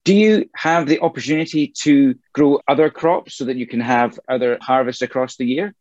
Do 0.08 0.14
you 0.14 0.48
have 0.54 0.86
the 0.86 0.98
opportunity 1.00 1.70
to 1.82 2.14
grow 2.32 2.62
other 2.66 2.88
crops 2.88 3.34
so 3.34 3.44
that 3.44 3.58
you 3.58 3.66
can 3.66 3.80
have 3.80 4.18
other 4.26 4.56
harvests 4.62 5.02
across 5.02 5.36
the 5.36 5.44
year? 5.44 5.74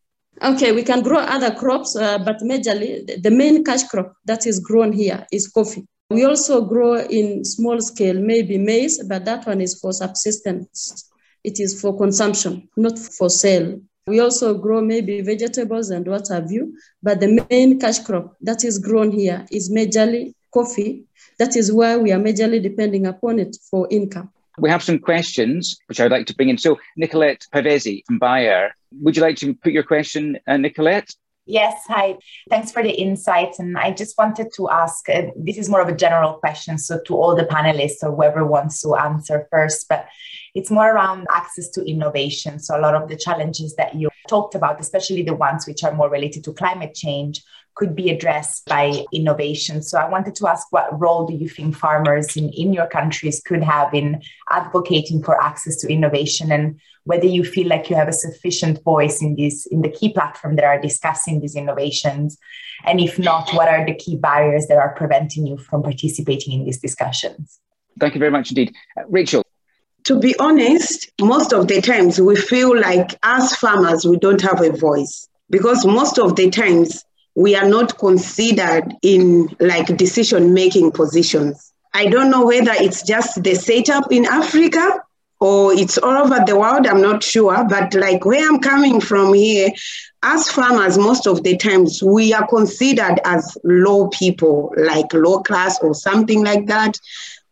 Okay, 0.43 0.73
we 0.73 0.83
can 0.83 1.01
grow 1.01 1.19
other 1.19 1.55
crops, 1.55 1.95
uh, 1.95 2.17
but 2.17 2.39
majorly 2.39 3.23
the 3.23 3.31
main 3.31 3.63
cash 3.63 3.83
crop 3.83 4.11
that 4.25 4.45
is 4.45 4.59
grown 4.59 4.91
here 4.91 5.25
is 5.31 5.47
coffee. 5.47 5.85
We 6.09 6.25
also 6.25 6.65
grow 6.65 6.95
in 6.97 7.45
small 7.45 7.79
scale, 7.79 8.19
maybe 8.19 8.57
maize, 8.57 9.01
but 9.07 9.23
that 9.23 9.47
one 9.47 9.61
is 9.61 9.79
for 9.79 9.93
subsistence. 9.93 11.09
It 11.45 11.61
is 11.61 11.79
for 11.79 11.97
consumption, 11.97 12.67
not 12.75 12.99
for 12.99 13.29
sale. 13.29 13.79
We 14.07 14.19
also 14.19 14.57
grow 14.57 14.81
maybe 14.81 15.21
vegetables 15.21 15.89
and 15.89 16.05
what 16.05 16.27
have 16.27 16.51
you, 16.51 16.77
but 17.01 17.21
the 17.21 17.45
main 17.49 17.79
cash 17.79 17.99
crop 17.99 18.35
that 18.41 18.65
is 18.65 18.77
grown 18.77 19.09
here 19.09 19.45
is 19.53 19.71
majorly 19.71 20.33
coffee 20.53 21.07
that 21.39 21.55
is 21.55 21.71
why 21.71 21.97
we 21.97 22.11
are 22.11 22.19
majorly 22.19 22.61
depending 22.61 23.05
upon 23.05 23.39
it 23.39 23.55
for 23.69 23.87
income. 23.91 24.31
We 24.59 24.69
have 24.69 24.81
some 24.81 24.97
questions 24.99 25.77
which 25.85 25.99
I'd 25.99 26.11
like 26.11 26.25
to 26.27 26.35
bring 26.35 26.49
in. 26.49 26.57
So, 26.57 26.79
Nicolette 26.95 27.45
Pavesi 27.53 28.03
from 28.07 28.17
Bayer, 28.17 28.71
would 28.91 29.15
you 29.15 29.21
like 29.21 29.37
to 29.37 29.53
put 29.53 29.71
your 29.71 29.83
question, 29.83 30.39
uh, 30.47 30.57
Nicolette? 30.57 31.13
Yes, 31.45 31.79
hi. 31.87 32.17
Thanks 32.49 32.71
for 32.71 32.83
the 32.83 32.91
insights. 32.91 33.59
And 33.59 33.77
I 33.77 33.91
just 33.91 34.17
wanted 34.17 34.47
to 34.55 34.69
ask 34.69 35.07
uh, 35.09 35.27
this 35.37 35.57
is 35.57 35.69
more 35.69 35.79
of 35.79 35.87
a 35.87 35.95
general 35.95 36.33
question, 36.33 36.77
so 36.77 36.99
to 37.05 37.15
all 37.15 37.35
the 37.35 37.43
panelists 37.43 38.03
or 38.03 38.13
whoever 38.13 38.45
wants 38.45 38.81
to 38.81 38.95
answer 38.95 39.47
first, 39.51 39.87
but 39.87 40.07
it's 40.55 40.71
more 40.71 40.91
around 40.91 41.27
access 41.31 41.69
to 41.69 41.85
innovation. 41.85 42.59
So, 42.59 42.77
a 42.77 42.81
lot 42.81 42.95
of 42.95 43.07
the 43.09 43.15
challenges 43.15 43.75
that 43.75 43.93
you 43.93 44.09
talked 44.27 44.55
about, 44.55 44.81
especially 44.81 45.21
the 45.21 45.35
ones 45.35 45.67
which 45.67 45.83
are 45.83 45.93
more 45.93 46.09
related 46.09 46.43
to 46.45 46.53
climate 46.53 46.95
change, 46.95 47.43
could 47.77 47.95
be 47.95 48.09
addressed 48.09 48.65
by 48.65 49.05
innovation. 49.13 49.83
So 49.83 49.99
I 49.99 50.09
wanted 50.09 50.33
to 50.35 50.47
ask 50.47 50.65
what 50.71 50.99
role 50.99 51.27
do 51.27 51.35
you 51.35 51.47
think 51.47 51.75
farmers 51.75 52.35
in, 52.35 52.49
in 52.49 52.73
your 52.73 52.87
countries 52.87 53.39
could 53.45 53.63
have 53.63 53.93
in 53.93 54.21
advocating 54.49 55.23
for 55.23 55.39
access 55.41 55.75
to 55.77 55.87
innovation 55.87 56.51
and 56.51 56.79
whether 57.03 57.27
you 57.27 57.43
feel 57.43 57.67
like 57.67 57.89
you 57.89 57.95
have 57.95 58.07
a 58.07 58.13
sufficient 58.13 58.83
voice 58.83 59.21
in 59.21 59.35
this 59.35 59.65
in 59.67 59.81
the 59.81 59.89
key 59.89 60.11
platform 60.11 60.55
that 60.55 60.65
are 60.65 60.81
discussing 60.81 61.39
these 61.39 61.55
innovations? 61.55 62.37
And 62.83 62.99
if 62.99 63.19
not 63.19 63.51
what 63.53 63.69
are 63.69 63.85
the 63.85 63.95
key 63.95 64.15
barriers 64.15 64.65
that 64.67 64.77
are 64.77 64.95
preventing 64.95 65.45
you 65.45 65.57
from 65.57 65.83
participating 65.83 66.53
in 66.53 66.65
these 66.65 66.79
discussions? 66.79 67.59
Thank 67.99 68.15
you 68.15 68.19
very 68.19 68.31
much 68.31 68.49
indeed. 68.49 68.73
Uh, 68.99 69.03
rachel. 69.07 69.43
To 70.05 70.19
be 70.19 70.35
honest 70.39 71.11
most 71.21 71.53
of 71.53 71.67
the 71.67 71.79
times 71.79 72.19
we 72.19 72.35
feel 72.35 72.75
like 72.79 73.17
as 73.21 73.55
farmers 73.55 74.03
we 74.05 74.17
don't 74.17 74.41
have 74.41 74.61
a 74.61 74.71
voice 74.71 75.29
because 75.49 75.85
most 75.85 76.17
of 76.17 76.35
the 76.35 76.49
times 76.49 77.05
we 77.37 77.55
are 77.55 77.69
not 77.69 77.99
considered 77.99 78.95
in 79.03 79.47
like 79.59 79.95
decision 79.95 80.55
making 80.55 80.91
positions. 80.91 81.71
I 81.93 82.07
don't 82.07 82.31
know 82.31 82.47
whether 82.47 82.71
it's 82.73 83.03
just 83.03 83.43
the 83.43 83.53
setup 83.53 84.11
in 84.11 84.25
Africa 84.25 85.03
or 85.39 85.71
it's 85.71 85.99
all 85.99 86.17
over 86.17 86.43
the 86.47 86.57
world, 86.57 86.87
I'm 86.87 86.99
not 86.99 87.21
sure. 87.21 87.63
But 87.69 87.93
like 87.93 88.25
where 88.25 88.43
I'm 88.43 88.59
coming 88.59 88.99
from 88.99 89.35
here, 89.35 89.69
as 90.23 90.49
farmers, 90.49 90.97
most 90.97 91.27
of 91.27 91.43
the 91.43 91.55
times 91.57 92.01
we 92.01 92.33
are 92.33 92.47
considered 92.47 93.19
as 93.23 93.55
low 93.63 94.07
people, 94.07 94.73
like 94.75 95.13
low 95.13 95.43
class 95.43 95.77
or 95.83 95.93
something 95.93 96.43
like 96.43 96.65
that. 96.65 96.97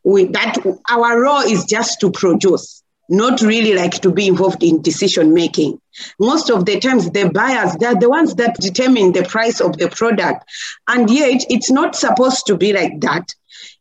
We, 0.03 0.25
that 0.25 0.57
our 0.89 1.21
role 1.21 1.41
is 1.41 1.63
just 1.65 1.99
to 1.99 2.09
produce 2.09 2.81
not 3.09 3.41
really 3.41 3.73
like 3.73 4.01
to 4.01 4.11
be 4.11 4.27
involved 4.27 4.63
in 4.63 4.81
decision 4.81 5.33
making. 5.33 5.79
Most 6.19 6.49
of 6.49 6.65
the 6.65 6.79
times, 6.79 7.09
the 7.11 7.29
buyers, 7.29 7.75
they're 7.79 7.95
the 7.95 8.09
ones 8.09 8.35
that 8.35 8.55
determine 8.59 9.13
the 9.13 9.23
price 9.23 9.61
of 9.61 9.77
the 9.77 9.89
product. 9.89 10.49
And 10.87 11.09
yet, 11.09 11.45
it's 11.49 11.71
not 11.71 11.95
supposed 11.95 12.47
to 12.47 12.57
be 12.57 12.73
like 12.73 13.01
that. 13.01 13.33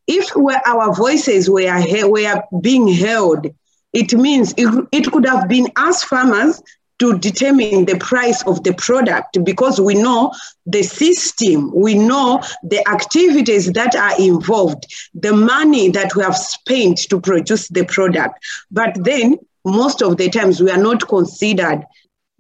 If 0.07 0.37
our 0.37 0.95
voices 0.95 1.49
were, 1.49 1.83
were 2.09 2.43
being 2.61 2.89
held, 2.89 3.47
it 3.93 4.13
means 4.13 4.53
it, 4.57 4.89
it 4.93 5.11
could 5.11 5.27
have 5.27 5.49
been 5.49 5.69
us 5.77 6.03
farmers 6.05 6.63
to 6.99 7.19
determine 7.19 7.85
the 7.85 7.99
price 7.99 8.43
of 8.47 8.63
the 8.63 8.73
product 8.75 9.43
because 9.45 9.81
we 9.81 9.95
know 9.95 10.33
the 10.67 10.83
system, 10.83 11.73
we 11.75 11.95
know 11.95 12.41
the 12.63 12.87
activities 12.89 13.73
that 13.73 13.97
are 13.97 14.21
involved, 14.21 14.87
the 15.15 15.33
money 15.33 15.91
that 15.91 16.15
we 16.15 16.23
have 16.23 16.37
spent 16.37 16.99
to 17.11 17.21
produce 17.21 17.69
the 17.69 17.85
product. 17.85 18.39
But 18.71 18.93
then, 19.03 19.39
most 19.65 20.03
of 20.03 20.19
the 20.19 20.29
times, 20.29 20.61
we 20.61 20.71
are 20.71 20.79
not 20.79 21.09
considered 21.09 21.85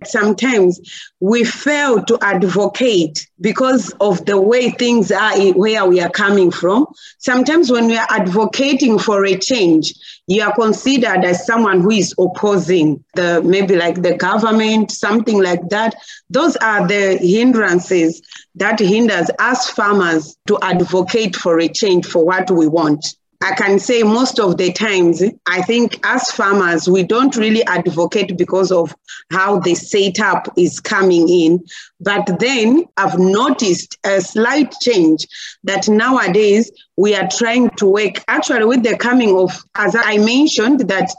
sometimes 0.06 0.80
we 1.20 1.44
fail 1.44 2.02
to 2.04 2.18
advocate 2.22 3.26
because 3.40 3.90
of 4.00 4.24
the 4.26 4.40
way 4.40 4.70
things 4.70 5.10
are 5.10 5.36
where 5.52 5.84
we 5.86 6.00
are 6.00 6.10
coming 6.10 6.50
from. 6.50 6.86
Sometimes 7.18 7.70
when 7.70 7.86
we 7.86 7.96
are 7.96 8.06
advocating 8.10 8.98
for 8.98 9.24
a 9.24 9.36
change, 9.36 9.94
you 10.26 10.42
are 10.42 10.54
considered 10.54 11.24
as 11.24 11.46
someone 11.46 11.80
who 11.80 11.90
is 11.90 12.14
opposing 12.18 13.04
the 13.14 13.42
maybe 13.42 13.76
like 13.76 14.02
the 14.02 14.16
government, 14.16 14.90
something 14.90 15.42
like 15.42 15.68
that. 15.68 15.94
Those 16.30 16.56
are 16.56 16.86
the 16.86 17.18
hindrances 17.18 18.22
that 18.54 18.78
hinders 18.78 19.30
us 19.38 19.70
farmers 19.70 20.36
to 20.46 20.58
advocate 20.62 21.36
for 21.36 21.58
a 21.60 21.68
change 21.68 22.06
for 22.06 22.24
what 22.24 22.50
we 22.50 22.68
want. 22.68 23.16
I 23.42 23.54
can 23.54 23.78
say 23.78 24.02
most 24.02 24.38
of 24.38 24.56
the 24.56 24.72
times, 24.72 25.22
I 25.46 25.62
think 25.62 26.00
as 26.04 26.30
farmers, 26.30 26.88
we 26.88 27.02
don't 27.02 27.36
really 27.36 27.64
advocate 27.64 28.36
because 28.38 28.72
of 28.72 28.94
how 29.30 29.60
the 29.60 29.74
setup 29.74 30.48
is 30.56 30.80
coming 30.80 31.28
in. 31.28 31.64
But 32.00 32.38
then 32.38 32.84
I've 32.96 33.18
noticed 33.18 33.98
a 34.04 34.20
slight 34.20 34.74
change 34.80 35.26
that 35.64 35.88
nowadays 35.88 36.70
we 36.96 37.14
are 37.14 37.28
trying 37.28 37.70
to 37.70 37.86
work 37.86 38.22
actually 38.28 38.64
with 38.64 38.82
the 38.82 38.96
coming 38.96 39.36
of, 39.36 39.50
as 39.74 39.96
I 39.98 40.18
mentioned, 40.18 40.80
that 40.88 41.10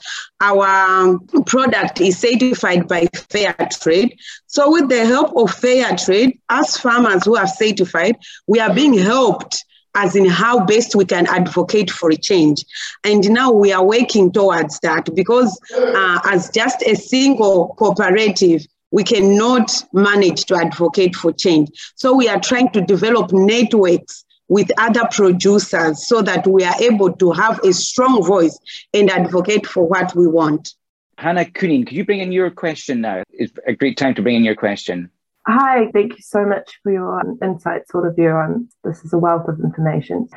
our 0.42 1.20
product 1.46 2.02
is 2.02 2.18
certified 2.18 2.88
by 2.88 3.08
Fair 3.30 3.56
Trade. 3.72 4.18
So 4.48 4.72
with 4.72 4.90
the 4.90 5.06
help 5.06 5.36
of 5.36 5.54
Fair 5.54 5.96
Trade, 5.96 6.40
as 6.50 6.78
farmers 6.78 7.26
who 7.26 7.36
are 7.36 7.48
certified, 7.48 8.18
we 8.48 8.60
are 8.60 8.74
being 8.74 8.94
helped 8.94 9.66
as 9.96 10.16
in 10.16 10.26
how 10.26 10.64
best 10.66 10.96
we 10.96 11.06
can 11.06 11.26
advocate 11.28 11.90
for 11.90 12.12
a 12.12 12.18
change. 12.18 12.64
And 13.04 13.30
now 13.30 13.52
we 13.52 13.72
are 13.72 13.84
working 13.84 14.32
towards 14.32 14.80
that 14.82 15.14
because 15.16 15.60
uh, 15.76 16.20
as 16.26 16.50
just 16.52 16.82
a 16.84 16.96
single 16.96 17.76
cooperative, 17.80 18.66
we 18.92 19.04
cannot 19.04 19.72
manage 19.94 20.46
to 20.46 20.56
advocate 20.56 21.16
for 21.16 21.32
change. 21.32 21.70
So 21.96 22.16
we 22.16 22.30
are 22.30 22.40
trying 22.40 22.70
to 22.72 22.82
develop 22.82 23.32
networks 23.34 24.24
with 24.48 24.70
other 24.78 25.08
producers 25.12 26.08
so 26.08 26.22
that 26.22 26.46
we 26.46 26.64
are 26.64 26.76
able 26.80 27.12
to 27.14 27.32
have 27.32 27.60
a 27.64 27.74
strong 27.74 28.24
voice 28.24 28.58
and 28.94 29.10
advocate 29.10 29.66
for 29.66 29.88
what 29.88 30.16
we 30.16 30.28
want. 30.28 30.76
Hannah 31.18 31.46
Kunin, 31.46 31.88
could 31.88 31.96
you 31.96 32.06
bring 32.06 32.20
in 32.20 32.32
your 32.32 32.52
question 32.52 33.02
now? 33.02 33.24
It's 33.32 33.54
a 33.66 33.74
great 33.74 33.98
time 33.98 34.14
to 34.16 34.22
bring 34.22 34.36
in 34.36 34.44
your 34.44 34.56
question. 34.56 35.10
Hi, 35.48 35.92
thank 35.94 36.14
you 36.14 36.24
so 36.24 36.44
much 36.44 36.80
for 36.82 36.92
your 36.92 37.22
insights, 37.44 37.94
all 37.94 38.04
of 38.04 38.16
you. 38.18 38.32
Um, 38.32 38.68
this 38.84 39.06
is 39.06 39.14
a 39.14 39.20
wealth 39.20 39.48
of 39.48 39.60
information. 39.60 40.28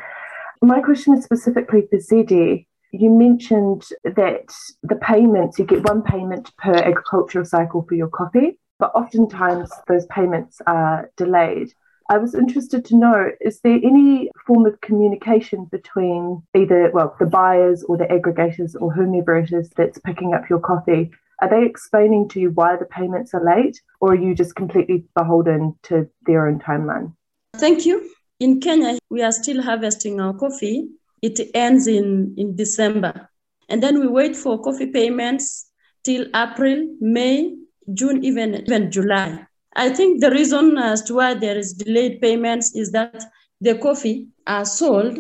My 0.61 0.81
question 0.83 1.15
is 1.15 1.25
specifically 1.25 1.89
for 1.89 1.97
Zedi. 1.97 2.67
You 2.93 3.09
mentioned 3.09 3.87
that 4.05 4.53
the 4.83 4.97
payments, 4.97 5.59
you 5.59 5.65
get 5.65 5.89
one 5.89 6.03
payment 6.03 6.55
per 6.59 6.75
agricultural 6.75 7.47
cycle 7.47 7.87
for 7.89 7.95
your 7.95 8.09
coffee, 8.09 8.59
but 8.79 8.95
oftentimes 8.95 9.71
those 9.87 10.05
payments 10.07 10.61
are 10.67 11.11
delayed. 11.17 11.73
I 12.11 12.19
was 12.19 12.35
interested 12.35 12.85
to 12.87 12.97
know 12.97 13.31
is 13.41 13.61
there 13.61 13.81
any 13.83 14.31
form 14.47 14.67
of 14.67 14.79
communication 14.83 15.69
between 15.71 16.43
either, 16.55 16.91
well, 16.93 17.17
the 17.19 17.25
buyers 17.25 17.83
or 17.83 17.97
the 17.97 18.05
aggregators 18.05 18.75
or 18.79 18.93
whomever 18.93 19.39
it 19.39 19.53
is 19.53 19.71
that's 19.71 19.99
picking 20.01 20.35
up 20.35 20.51
your 20.51 20.61
coffee 20.61 21.13
are 21.41 21.49
they 21.49 21.65
explaining 21.65 22.29
to 22.31 22.41
you 22.41 22.51
why 22.51 22.77
the 22.77 22.85
payments 22.85 23.35
are 23.35 23.45
late, 23.45 23.81
or 24.01 24.13
are 24.13 24.17
you 24.17 24.35
just 24.35 24.55
completely 24.57 25.05
beholden 25.15 25.79
to 25.85 26.09
their 26.27 26.49
own 26.49 26.59
timeline? 26.59 27.13
Thank 27.57 27.87
you. 27.87 28.11
In 28.41 28.61
Kenya, 28.61 28.99
we 29.11 29.23
are 29.23 29.33
still 29.33 29.63
harvesting 29.63 30.21
our 30.21 30.35
coffee. 30.35 30.89
It 31.23 31.41
ends 31.55 31.87
in, 31.87 32.35
in 32.37 32.57
December. 32.57 33.29
And 33.69 33.83
then 33.83 34.01
we 34.01 34.09
wait 34.09 34.37
for 34.37 34.61
coffee 34.63 34.87
payments 34.87 35.71
till 36.05 36.27
April, 36.35 36.97
May, 37.01 37.57
June, 37.95 38.25
even, 38.25 38.55
even 38.55 38.91
July. 38.91 39.45
I 39.77 39.91
think 39.91 40.21
the 40.21 40.31
reason 40.31 40.77
as 40.79 41.03
to 41.03 41.15
why 41.15 41.35
there 41.35 41.59
is 41.59 41.75
delayed 41.75 42.21
payments 42.21 42.75
is 42.75 42.91
that 42.93 43.25
the 43.61 43.77
coffee 43.77 44.29
are 44.47 44.65
sold 44.65 45.19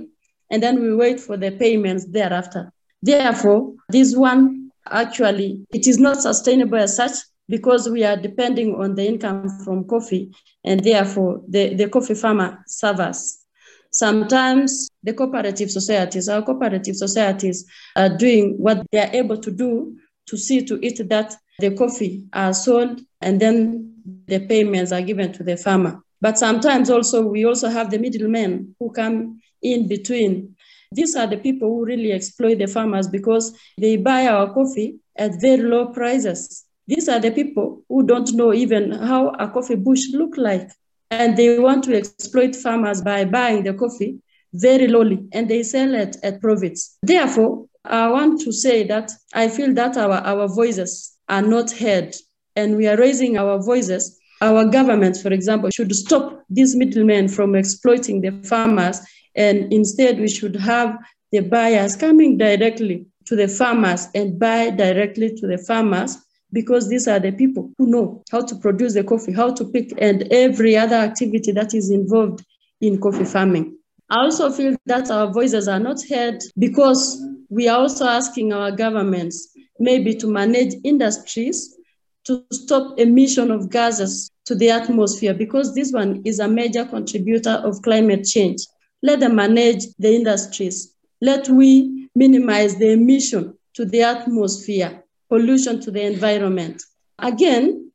and 0.50 0.62
then 0.62 0.81
we 0.81 0.94
wait 0.94 1.20
for 1.20 1.37
the 1.37 1.50
payments 1.50 2.07
thereafter. 2.07 2.72
Therefore, 3.02 3.74
this 3.88 4.16
one 4.16 4.58
actually 4.90 5.66
it 5.72 5.87
is 5.87 5.98
not 5.98 6.20
sustainable 6.20 6.79
as 6.79 6.96
such 6.96 7.12
because 7.48 7.88
we 7.88 8.05
are 8.05 8.16
depending 8.16 8.74
on 8.74 8.94
the 8.94 9.07
income 9.07 9.48
from 9.64 9.85
coffee 9.85 10.31
and 10.64 10.85
therefore 10.85 11.42
the, 11.48 11.74
the 11.74 11.88
coffee 11.88 12.14
farmer 12.14 12.62
suffers. 12.66 13.38
Sometimes 13.90 14.88
the 15.03 15.14
cooperative 15.14 15.70
societies, 15.70 16.29
our 16.29 16.42
cooperative 16.42 16.96
societies 16.96 17.64
are 17.96 18.14
doing 18.14 18.55
what 18.59 18.87
they 18.92 18.98
are 18.98 19.14
able 19.14 19.38
to 19.38 19.51
do 19.51 19.96
to 20.27 20.37
see 20.37 20.64
to 20.66 20.85
it 20.85 21.09
that 21.09 21.35
the 21.59 21.74
coffee 21.74 22.27
are 22.35 22.53
sold 22.53 23.01
and 23.22 23.40
then 23.40 23.94
the 24.27 24.40
payments 24.40 24.92
are 24.92 25.03
given 25.03 25.33
to 25.33 25.42
the 25.42 25.57
farmer. 25.57 26.03
But 26.20 26.38
sometimes 26.38 26.90
also 26.90 27.22
we 27.22 27.46
also 27.46 27.68
have 27.68 27.90
the 27.90 27.98
middlemen 27.98 28.74
who 28.79 28.90
come 28.90 29.40
in 29.62 29.88
between 29.88 30.55
these 30.92 31.16
are 31.16 31.27
the 31.27 31.37
people 31.37 31.68
who 31.68 31.85
really 31.85 32.12
exploit 32.12 32.59
the 32.59 32.66
farmers 32.66 33.09
because 33.09 33.57
they 33.77 33.96
buy 33.96 34.27
our 34.27 34.53
coffee 34.53 34.98
at 35.16 35.40
very 35.40 35.62
low 35.62 35.87
prices. 35.87 36.64
These 36.87 37.09
are 37.09 37.20
the 37.20 37.31
people 37.31 37.83
who 37.88 38.07
don't 38.07 38.33
know 38.35 38.55
even 38.55 38.92
how 38.92 39.29
a 39.31 39.48
coffee 39.48 39.77
bush 39.77 40.05
look 40.12 40.37
like. 40.37 40.70
And 41.11 41.37
they 41.37 41.59
want 41.59 41.85
to 41.85 41.96
exploit 41.96 42.55
farmers 42.55 43.03
by 43.03 43.24
buying 43.24 43.64
the 43.64 43.74
coffee 43.74 44.18
very 44.55 44.88
lowly 44.88 45.27
and 45.33 45.48
they 45.48 45.62
sell 45.62 45.94
it 45.94 46.16
at 46.22 46.40
profits. 46.40 46.96
Therefore, 47.03 47.66
I 47.85 48.09
want 48.11 48.40
to 48.42 48.53
say 48.53 48.85
that 48.85 49.12
I 49.35 49.48
feel 49.48 49.72
that 49.74 49.96
our, 49.96 50.12
our 50.12 50.48
voices 50.48 51.16
are 51.29 51.42
not 51.42 51.70
heard 51.70 52.14
and 52.57 52.77
we 52.77 52.87
are 52.87 52.96
raising 52.96 53.37
our 53.38 53.62
voices. 53.62 54.17
Our 54.40 54.66
government, 54.66 55.16
for 55.16 55.33
example, 55.33 55.70
should 55.70 55.94
stop 55.94 56.44
these 56.48 56.77
middlemen 56.77 57.29
from 57.29 57.55
exploiting 57.55 58.20
the 58.20 58.33
farmers 58.42 59.01
and 59.38 59.72
instead, 59.72 60.18
we 60.18 60.29
should 60.29 60.57
have 60.57 60.98
the 61.31 61.40
buyers 61.40 61.94
coming 61.94 62.37
directly 62.38 63.07
to 63.27 63.37
the 63.37 63.46
farmers 63.46 64.09
and 64.14 64.38
buy 64.38 64.70
directly 64.70 65.35
to 65.37 65.46
the 65.46 65.59
farmers 65.59 66.16
because 66.53 66.88
these 66.88 67.07
are 67.07 67.20
the 67.20 67.31
people 67.31 67.70
who 67.79 67.87
know 67.87 68.24
how 68.33 68.40
to 68.40 68.57
produce 68.57 68.94
the 68.94 69.05
coffee, 69.05 69.33
how 69.33 69.53
to 69.53 69.64
pick, 69.66 69.92
and 69.98 70.24
every 70.33 70.77
other 70.77 70.96
activity 70.96 71.53
that 71.53 71.74
is 71.74 71.90
involved 71.90 72.44
in 72.81 73.01
coffee 73.01 73.24
farming. 73.24 73.77
I 74.11 74.24
also 74.24 74.51
feel 74.51 74.74
that 74.87 75.11
our 75.11 75.31
voices 75.31 75.68
are 75.68 75.79
not 75.79 76.01
heard 76.09 76.42
because 76.59 77.22
we 77.51 77.68
are 77.68 77.79
also 77.79 78.07
asking 78.07 78.53
our 78.53 78.72
governments 78.72 79.55
maybe 79.79 80.14
to 80.14 80.27
manage 80.27 80.74
industries 80.83 81.78
to 82.29 82.45
stop 82.53 82.99
emission 83.01 83.51
of 83.51 83.71
gases 83.71 84.31
to 84.45 84.55
the 84.55 84.69
atmosphere 84.69 85.33
because 85.33 85.75
this 85.75 85.93
one 85.93 86.21
is 86.27 86.41
a 86.41 86.47
major 86.47 86.85
contributor 86.85 87.62
of 87.64 87.81
climate 87.81 88.25
change. 88.25 88.67
Let 89.03 89.21
them 89.21 89.35
manage 89.35 89.87
the 89.99 90.14
industries. 90.14 90.95
Let 91.23 91.49
we 91.49 92.11
minimize 92.14 92.77
the 92.77 92.93
emission 92.93 93.57
to 93.75 93.87
the 93.87 94.03
atmosphere, 94.03 95.03
pollution 95.31 95.81
to 95.81 95.91
the 95.91 96.03
environment. 96.03 96.83
Again, 97.19 97.91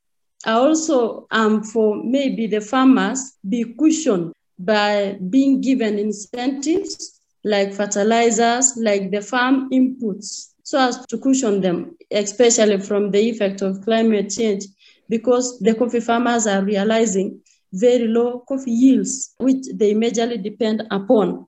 I 0.46 0.54
also 0.54 1.28
am 1.32 1.64
for 1.64 2.04
maybe 2.04 2.48
the 2.48 2.62
farmers 2.62 3.34
be 3.48 3.76
cushioned 3.78 4.34
by 4.58 5.20
being 5.30 5.62
given 5.62 6.00
incentives 6.00 7.22
like 7.44 7.74
fertilizers, 7.74 8.74
like 8.78 9.12
the 9.12 9.22
farm 9.22 9.70
inputs, 9.70 10.53
so 10.64 10.80
as 10.80 11.06
to 11.08 11.18
cushion 11.18 11.62
them, 11.62 11.96
especially 12.10 12.80
from 12.80 13.12
the 13.12 13.20
effect 13.20 13.62
of 13.62 13.84
climate 13.84 14.30
change, 14.30 14.66
because 15.10 15.60
the 15.60 15.76
coffee 15.76 16.00
farmers 16.00 16.48
are 16.48 16.64
realizing 16.64 17.42
very 17.74 18.08
low 18.08 18.40
coffee 18.48 18.72
yields, 18.72 19.34
which 19.38 19.66
they 19.74 19.94
majorly 19.94 20.42
depend 20.42 20.84
upon. 20.90 21.46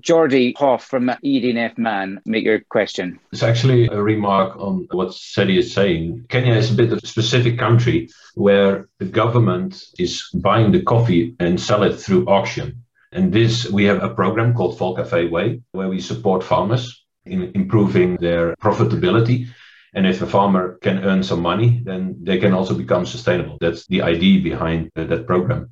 Jordi 0.00 0.56
Hoff 0.56 0.84
from 0.84 1.06
EDF 1.24 1.78
Man, 1.78 2.20
make 2.26 2.44
your 2.44 2.60
question. 2.68 3.20
It's 3.32 3.44
actually 3.44 3.86
a 3.86 4.02
remark 4.02 4.56
on 4.56 4.88
what 4.90 5.10
Zedi 5.10 5.58
is 5.58 5.72
saying. 5.72 6.26
Kenya 6.28 6.54
is 6.54 6.72
a 6.72 6.74
bit 6.74 6.92
of 6.92 6.98
a 6.98 7.06
specific 7.06 7.58
country 7.58 8.08
where 8.34 8.88
the 8.98 9.04
government 9.04 9.84
is 9.98 10.28
buying 10.34 10.72
the 10.72 10.82
coffee 10.82 11.36
and 11.38 11.60
sell 11.60 11.84
it 11.84 11.96
through 11.96 12.26
auction. 12.26 12.82
And 13.12 13.32
this, 13.32 13.70
we 13.70 13.84
have 13.84 14.02
a 14.02 14.12
program 14.12 14.54
called 14.54 14.76
Volcafe 14.76 15.30
Way, 15.30 15.62
where 15.70 15.88
we 15.88 16.00
support 16.00 16.42
farmers 16.42 17.03
in 17.26 17.52
improving 17.54 18.16
their 18.16 18.54
profitability 18.56 19.48
and 19.94 20.06
if 20.06 20.20
a 20.22 20.26
farmer 20.26 20.78
can 20.82 21.04
earn 21.04 21.22
some 21.22 21.40
money, 21.40 21.80
then 21.84 22.16
they 22.20 22.38
can 22.38 22.52
also 22.52 22.74
become 22.74 23.06
sustainable. 23.06 23.58
That's 23.60 23.86
the 23.86 24.02
idea 24.02 24.42
behind 24.42 24.90
uh, 24.96 25.04
that 25.04 25.26
program. 25.26 25.70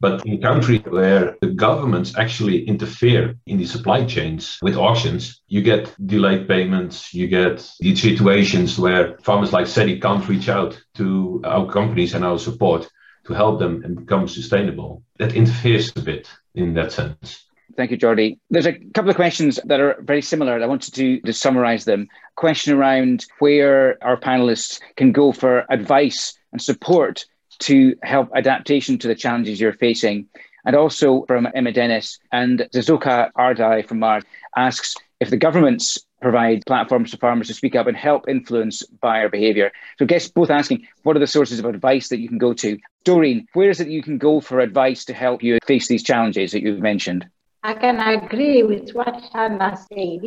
But 0.00 0.24
in 0.26 0.40
countries 0.40 0.82
where 0.84 1.36
the 1.40 1.48
governments 1.48 2.16
actually 2.16 2.64
interfere 2.64 3.36
in 3.46 3.58
the 3.58 3.66
supply 3.66 4.04
chains 4.04 4.58
with 4.60 4.76
auctions, 4.76 5.42
you 5.48 5.62
get 5.62 5.94
delayed 6.06 6.46
payments, 6.46 7.14
you 7.14 7.26
get 7.26 7.68
these 7.80 8.02
situations 8.02 8.78
where 8.78 9.18
farmers 9.18 9.52
like 9.52 9.66
Zedi 9.66 10.00
can't 10.00 10.28
reach 10.28 10.48
out 10.48 10.80
to 10.96 11.40
our 11.44 11.66
companies 11.66 12.14
and 12.14 12.24
our 12.24 12.38
support 12.38 12.88
to 13.26 13.32
help 13.32 13.58
them 13.58 13.82
and 13.84 13.96
become 13.96 14.28
sustainable. 14.28 15.02
That 15.18 15.34
interferes 15.34 15.90
a 15.96 16.02
bit 16.02 16.28
in 16.54 16.74
that 16.74 16.92
sense. 16.92 17.43
Thank 17.76 17.90
you, 17.90 17.98
Jordi. 17.98 18.38
There's 18.50 18.66
a 18.66 18.72
couple 18.72 19.10
of 19.10 19.16
questions 19.16 19.58
that 19.64 19.80
are 19.80 19.96
very 20.00 20.22
similar. 20.22 20.62
I 20.62 20.66
wanted 20.66 20.94
to, 20.94 21.20
to 21.20 21.32
summarize 21.32 21.84
them. 21.84 22.08
Question 22.36 22.74
around 22.74 23.26
where 23.38 24.02
our 24.02 24.16
panelists 24.16 24.80
can 24.96 25.12
go 25.12 25.32
for 25.32 25.64
advice 25.70 26.34
and 26.52 26.62
support 26.62 27.24
to 27.60 27.96
help 28.02 28.30
adaptation 28.34 28.98
to 28.98 29.08
the 29.08 29.14
challenges 29.14 29.60
you're 29.60 29.72
facing. 29.72 30.26
And 30.64 30.76
also 30.76 31.24
from 31.26 31.48
Emma 31.54 31.72
Dennis 31.72 32.18
and 32.32 32.68
Zizoka 32.72 33.30
Ardai 33.36 33.86
from 33.86 33.98
Mars 33.98 34.24
asks 34.56 34.94
if 35.20 35.30
the 35.30 35.36
governments 35.36 35.98
provide 36.20 36.62
platforms 36.66 37.10
for 37.10 37.18
farmers 37.18 37.48
to 37.48 37.54
speak 37.54 37.76
up 37.76 37.86
and 37.86 37.96
help 37.96 38.28
influence 38.28 38.82
buyer 39.02 39.28
behaviour. 39.28 39.70
So 39.98 40.04
I 40.04 40.06
guess 40.06 40.28
both 40.28 40.50
asking 40.50 40.86
what 41.02 41.16
are 41.16 41.20
the 41.20 41.26
sources 41.26 41.58
of 41.58 41.66
advice 41.66 42.08
that 42.08 42.18
you 42.20 42.28
can 42.28 42.38
go 42.38 42.54
to? 42.54 42.78
Doreen, 43.04 43.46
where 43.52 43.68
is 43.68 43.80
it 43.80 43.88
you 43.88 44.02
can 44.02 44.16
go 44.16 44.40
for 44.40 44.60
advice 44.60 45.04
to 45.06 45.12
help 45.12 45.42
you 45.42 45.58
face 45.66 45.86
these 45.86 46.02
challenges 46.02 46.52
that 46.52 46.62
you've 46.62 46.80
mentioned? 46.80 47.26
I 47.66 47.72
can 47.72 47.98
agree 47.98 48.62
with 48.62 48.90
what 48.90 49.22
Hannah 49.32 49.78
said 49.88 50.20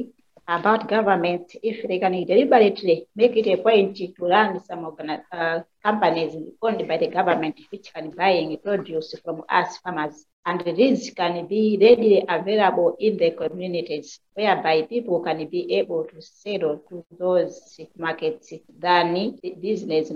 about 0.47 0.89
government. 0.89 1.51
If 1.61 1.87
they 1.87 1.99
can 1.99 2.13
deliberately 2.25 3.05
make 3.15 3.35
it 3.37 3.45
a 3.45 3.61
point 3.61 3.95
to 3.95 4.11
run 4.25 4.59
some 4.63 4.91
uh, 5.31 5.59
companies 5.83 6.35
owned 6.63 6.87
by 6.87 6.97
the 6.97 7.09
government 7.09 7.59
which 7.69 7.93
can 7.93 8.09
buying 8.09 8.57
produce 8.57 9.13
from 9.23 9.43
us 9.49 9.77
farmers 9.77 10.25
and 10.47 10.61
these 10.75 11.11
can 11.11 11.45
be 11.45 11.77
readily 11.79 12.25
available 12.27 12.95
in 12.99 13.17
the 13.17 13.29
communities 13.29 14.19
whereby 14.33 14.81
people 14.89 15.19
can 15.19 15.47
be 15.47 15.75
able 15.75 16.05
to 16.05 16.19
sell 16.19 16.81
to 16.89 17.05
those 17.19 17.79
markets 17.99 18.51
than 18.79 19.37
business 19.61 20.09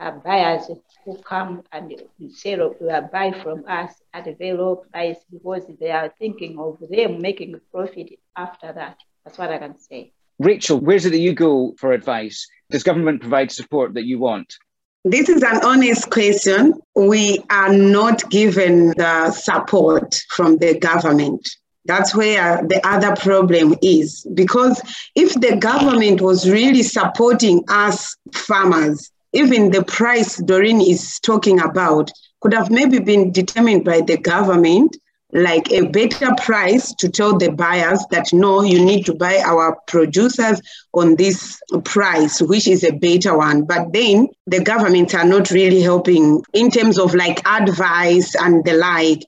minded 0.00 0.16
uh, 0.16 0.20
buyers 0.24 0.70
who 1.04 1.16
come 1.18 1.62
and 1.72 1.92
sell 2.30 2.74
uh, 2.90 3.00
buy 3.00 3.32
from 3.42 3.64
us 3.68 3.94
at 4.12 4.26
a 4.26 4.34
very 4.34 4.56
low 4.56 4.76
price 4.76 5.18
because 5.30 5.62
they 5.80 5.90
are 5.90 6.12
thinking 6.18 6.58
of 6.58 6.78
them 6.90 7.20
making 7.20 7.54
a 7.54 7.58
profit 7.72 8.18
after 8.36 8.72
that. 8.72 8.98
That's 9.24 9.38
what 9.38 9.50
I 9.50 9.58
can 9.58 9.78
say. 9.78 10.12
Rachel, 10.38 10.80
where's 10.80 11.04
it 11.04 11.10
that 11.10 11.18
you 11.18 11.34
go 11.34 11.74
for 11.78 11.92
advice? 11.92 12.48
Does 12.70 12.82
government 12.82 13.20
provide 13.20 13.52
support 13.52 13.94
that 13.94 14.04
you 14.04 14.18
want? 14.18 14.56
This 15.04 15.28
is 15.28 15.42
an 15.42 15.60
honest 15.64 16.10
question. 16.10 16.74
We 16.94 17.42
are 17.50 17.72
not 17.72 18.28
given 18.30 18.88
the 18.96 19.30
support 19.30 20.22
from 20.30 20.58
the 20.58 20.78
government. 20.78 21.48
That's 21.86 22.14
where 22.14 22.58
the 22.68 22.80
other 22.86 23.16
problem 23.16 23.74
is. 23.82 24.26
Because 24.34 24.80
if 25.14 25.32
the 25.40 25.56
government 25.56 26.20
was 26.20 26.48
really 26.48 26.82
supporting 26.82 27.64
us 27.68 28.14
farmers, 28.34 29.10
even 29.32 29.70
the 29.70 29.84
price 29.84 30.36
Doreen 30.36 30.80
is 30.80 31.18
talking 31.20 31.60
about 31.60 32.10
could 32.40 32.54
have 32.54 32.70
maybe 32.70 32.98
been 32.98 33.32
determined 33.32 33.84
by 33.84 34.00
the 34.00 34.16
government 34.16 34.96
like 35.32 35.70
a 35.70 35.86
better 35.86 36.30
price 36.38 36.92
to 36.94 37.08
tell 37.08 37.38
the 37.38 37.50
buyers 37.50 38.04
that 38.10 38.32
no, 38.32 38.62
you 38.62 38.84
need 38.84 39.06
to 39.06 39.14
buy 39.14 39.38
our 39.44 39.76
producers 39.86 40.60
on 40.92 41.16
this 41.16 41.60
price, 41.84 42.42
which 42.42 42.66
is 42.66 42.82
a 42.82 42.92
better 42.92 43.36
one. 43.36 43.64
But 43.64 43.92
then 43.92 44.28
the 44.46 44.62
governments 44.62 45.14
are 45.14 45.24
not 45.24 45.50
really 45.50 45.82
helping 45.82 46.42
in 46.52 46.70
terms 46.70 46.98
of 46.98 47.14
like 47.14 47.46
advice 47.46 48.34
and 48.34 48.64
the 48.64 48.74
like. 48.74 49.24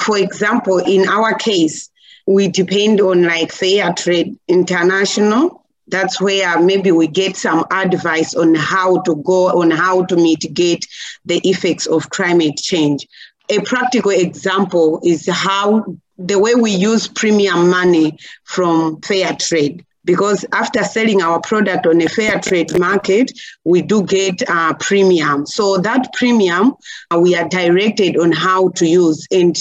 For 0.00 0.18
example, 0.18 0.78
in 0.78 1.08
our 1.08 1.34
case, 1.34 1.88
we 2.26 2.48
depend 2.48 3.00
on 3.00 3.22
like 3.22 3.52
Fair 3.52 3.92
Trade 3.92 4.36
International. 4.48 5.63
That's 5.88 6.20
where 6.20 6.60
maybe 6.60 6.92
we 6.92 7.06
get 7.06 7.36
some 7.36 7.64
advice 7.70 8.34
on 8.34 8.54
how 8.54 9.02
to 9.02 9.16
go, 9.16 9.60
on 9.60 9.70
how 9.70 10.04
to 10.06 10.16
mitigate 10.16 10.86
the 11.24 11.38
effects 11.48 11.86
of 11.86 12.08
climate 12.10 12.56
change 12.56 13.06
a 13.50 13.60
practical 13.60 14.10
example 14.10 15.00
is 15.04 15.28
how 15.30 15.84
the 16.16 16.38
way 16.38 16.54
we 16.54 16.70
use 16.70 17.08
premium 17.08 17.68
money 17.68 18.16
from 18.44 19.00
fair 19.02 19.34
trade 19.34 19.84
because 20.04 20.44
after 20.52 20.84
selling 20.84 21.22
our 21.22 21.40
product 21.40 21.86
on 21.86 22.00
a 22.02 22.08
fair 22.08 22.38
trade 22.38 22.78
market, 22.78 23.32
we 23.64 23.80
do 23.80 24.02
get 24.02 24.42
a 24.42 24.76
premium. 24.78 25.46
So 25.46 25.78
that 25.78 26.12
premium 26.12 26.74
uh, 27.10 27.18
we 27.18 27.34
are 27.34 27.48
directed 27.48 28.18
on 28.18 28.30
how 28.30 28.68
to 28.70 28.86
use. 28.86 29.26
And 29.30 29.56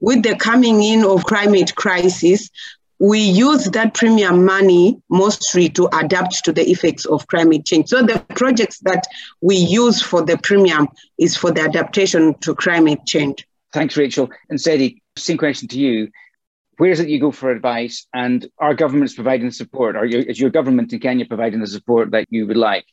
with 0.00 0.22
the 0.22 0.36
coming 0.36 0.84
in 0.84 1.04
of 1.04 1.24
climate 1.24 1.74
crisis, 1.74 2.48
we 3.00 3.20
use 3.20 3.66
that 3.66 3.94
premium 3.94 4.44
money 4.44 5.00
mostly 5.08 5.68
to 5.70 5.88
adapt 5.96 6.44
to 6.44 6.52
the 6.52 6.68
effects 6.68 7.04
of 7.06 7.26
climate 7.28 7.64
change. 7.64 7.88
So 7.88 8.02
the 8.02 8.24
projects 8.34 8.80
that 8.80 9.04
we 9.40 9.56
use 9.56 10.02
for 10.02 10.22
the 10.22 10.36
premium 10.38 10.88
is 11.18 11.36
for 11.36 11.52
the 11.52 11.62
adaptation 11.62 12.34
to 12.40 12.54
climate 12.54 13.00
change. 13.06 13.46
Thanks, 13.72 13.96
Rachel. 13.96 14.30
And 14.48 14.58
Zedi, 14.58 15.00
same 15.16 15.38
question 15.38 15.68
to 15.68 15.78
you. 15.78 16.10
Where 16.78 16.90
is 16.90 17.00
it 17.00 17.08
you 17.08 17.20
go 17.20 17.30
for 17.30 17.50
advice? 17.50 18.06
And 18.14 18.46
are 18.58 18.74
governments 18.74 19.14
providing 19.14 19.50
support? 19.50 19.96
Are 19.96 20.06
you, 20.06 20.20
is 20.20 20.40
your 20.40 20.50
government 20.50 20.92
in 20.92 21.00
Kenya 21.00 21.26
providing 21.26 21.60
the 21.60 21.66
support 21.66 22.10
that 22.12 22.26
you 22.30 22.46
would 22.46 22.56
like? 22.56 22.84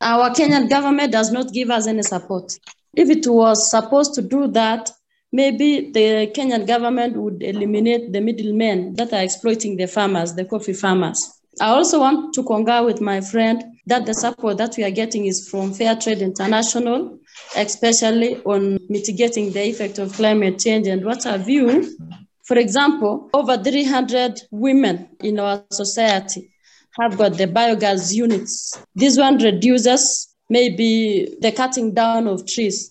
Our 0.00 0.30
Kenyan 0.30 0.68
government 0.68 1.12
does 1.12 1.30
not 1.30 1.52
give 1.52 1.70
us 1.70 1.86
any 1.86 2.02
support. 2.02 2.58
If 2.94 3.10
it 3.10 3.26
was 3.26 3.70
supposed 3.70 4.14
to 4.14 4.22
do 4.22 4.48
that, 4.48 4.90
maybe 5.32 5.90
the 5.90 6.30
Kenyan 6.34 6.66
government 6.66 7.16
would 7.16 7.42
eliminate 7.42 8.12
the 8.12 8.20
middlemen 8.20 8.94
that 8.94 9.12
are 9.12 9.22
exploiting 9.22 9.76
the 9.76 9.86
farmers, 9.86 10.34
the 10.34 10.44
coffee 10.44 10.72
farmers. 10.72 11.40
I 11.60 11.68
also 11.68 12.00
want 12.00 12.34
to 12.34 12.42
concur 12.44 12.84
with 12.84 13.00
my 13.00 13.20
friend 13.20 13.62
that 13.86 14.06
the 14.06 14.14
support 14.14 14.58
that 14.58 14.76
we 14.76 14.84
are 14.84 14.90
getting 14.90 15.26
is 15.26 15.48
from 15.48 15.74
Fair 15.74 15.96
Trade 15.96 16.22
International, 16.22 17.18
especially 17.56 18.36
on 18.44 18.78
mitigating 18.88 19.52
the 19.52 19.62
effect 19.62 19.98
of 19.98 20.12
climate 20.12 20.58
change 20.58 20.86
and 20.86 21.04
what 21.04 21.24
you. 21.48 21.96
For 22.44 22.56
example, 22.56 23.30
over 23.34 23.56
300 23.56 24.40
women 24.50 25.08
in 25.20 25.38
our 25.38 25.62
society 25.70 26.50
have 26.98 27.16
got 27.16 27.34
the 27.34 27.46
biogas 27.46 28.12
units. 28.12 28.78
This 28.94 29.16
one 29.18 29.38
reduces 29.38 30.34
maybe 30.48 31.36
the 31.40 31.52
cutting 31.52 31.94
down 31.94 32.26
of 32.26 32.46
trees 32.46 32.90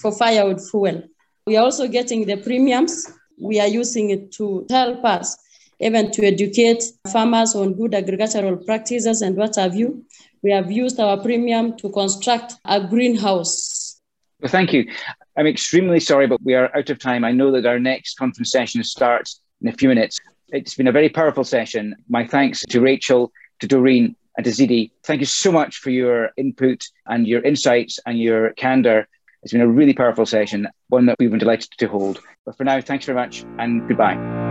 for 0.00 0.12
firewood 0.12 0.60
fuel. 0.70 1.02
We 1.46 1.58
are 1.58 1.64
also 1.64 1.86
getting 1.86 2.24
the 2.24 2.38
premiums. 2.38 3.12
We 3.38 3.60
are 3.60 3.66
using 3.66 4.08
it 4.08 4.32
to 4.32 4.66
help 4.70 5.04
us 5.04 5.36
even 5.78 6.10
to 6.12 6.24
educate 6.24 6.82
farmers 7.12 7.54
on 7.54 7.74
good 7.74 7.94
agricultural 7.94 8.56
practices 8.56 9.20
and 9.20 9.36
what 9.36 9.56
have 9.56 9.74
you. 9.74 10.06
We 10.42 10.52
have 10.52 10.70
used 10.70 10.98
our 10.98 11.20
premium 11.20 11.76
to 11.78 11.90
construct 11.90 12.54
a 12.64 12.80
greenhouse. 12.80 14.00
Well, 14.40 14.50
thank 14.50 14.72
you. 14.72 14.90
I'm 15.36 15.46
extremely 15.46 16.00
sorry, 16.00 16.26
but 16.26 16.40
we 16.42 16.54
are 16.54 16.74
out 16.74 16.88
of 16.88 16.98
time. 16.98 17.24
I 17.24 17.32
know 17.32 17.50
that 17.52 17.66
our 17.66 17.78
next 17.78 18.16
conference 18.16 18.50
session 18.50 18.82
starts 18.82 19.40
in 19.60 19.68
a 19.68 19.72
few 19.72 19.90
minutes. 19.90 20.18
It's 20.48 20.74
been 20.74 20.88
a 20.88 20.92
very 20.92 21.10
powerful 21.10 21.44
session. 21.44 21.94
My 22.08 22.26
thanks 22.26 22.62
to 22.70 22.80
Rachel, 22.80 23.32
to 23.60 23.66
Doreen, 23.66 24.16
and 24.38 24.44
to 24.44 24.50
Zedi. 24.50 24.92
Thank 25.04 25.20
you 25.20 25.26
so 25.26 25.52
much 25.52 25.76
for 25.76 25.90
your 25.90 26.30
input 26.38 26.84
and 27.06 27.26
your 27.26 27.42
insights 27.42 27.98
and 28.06 28.18
your 28.18 28.54
candor 28.54 29.08
it's 29.44 29.52
been 29.52 29.60
a 29.60 29.68
really 29.68 29.92
powerful 29.92 30.26
session, 30.26 30.66
one 30.88 31.06
that 31.06 31.16
we've 31.18 31.30
been 31.30 31.38
delighted 31.38 31.70
to 31.78 31.86
hold. 31.86 32.20
But 32.44 32.56
for 32.56 32.64
now, 32.64 32.80
thanks 32.80 33.04
very 33.04 33.16
much 33.16 33.44
and 33.58 33.86
goodbye. 33.86 34.43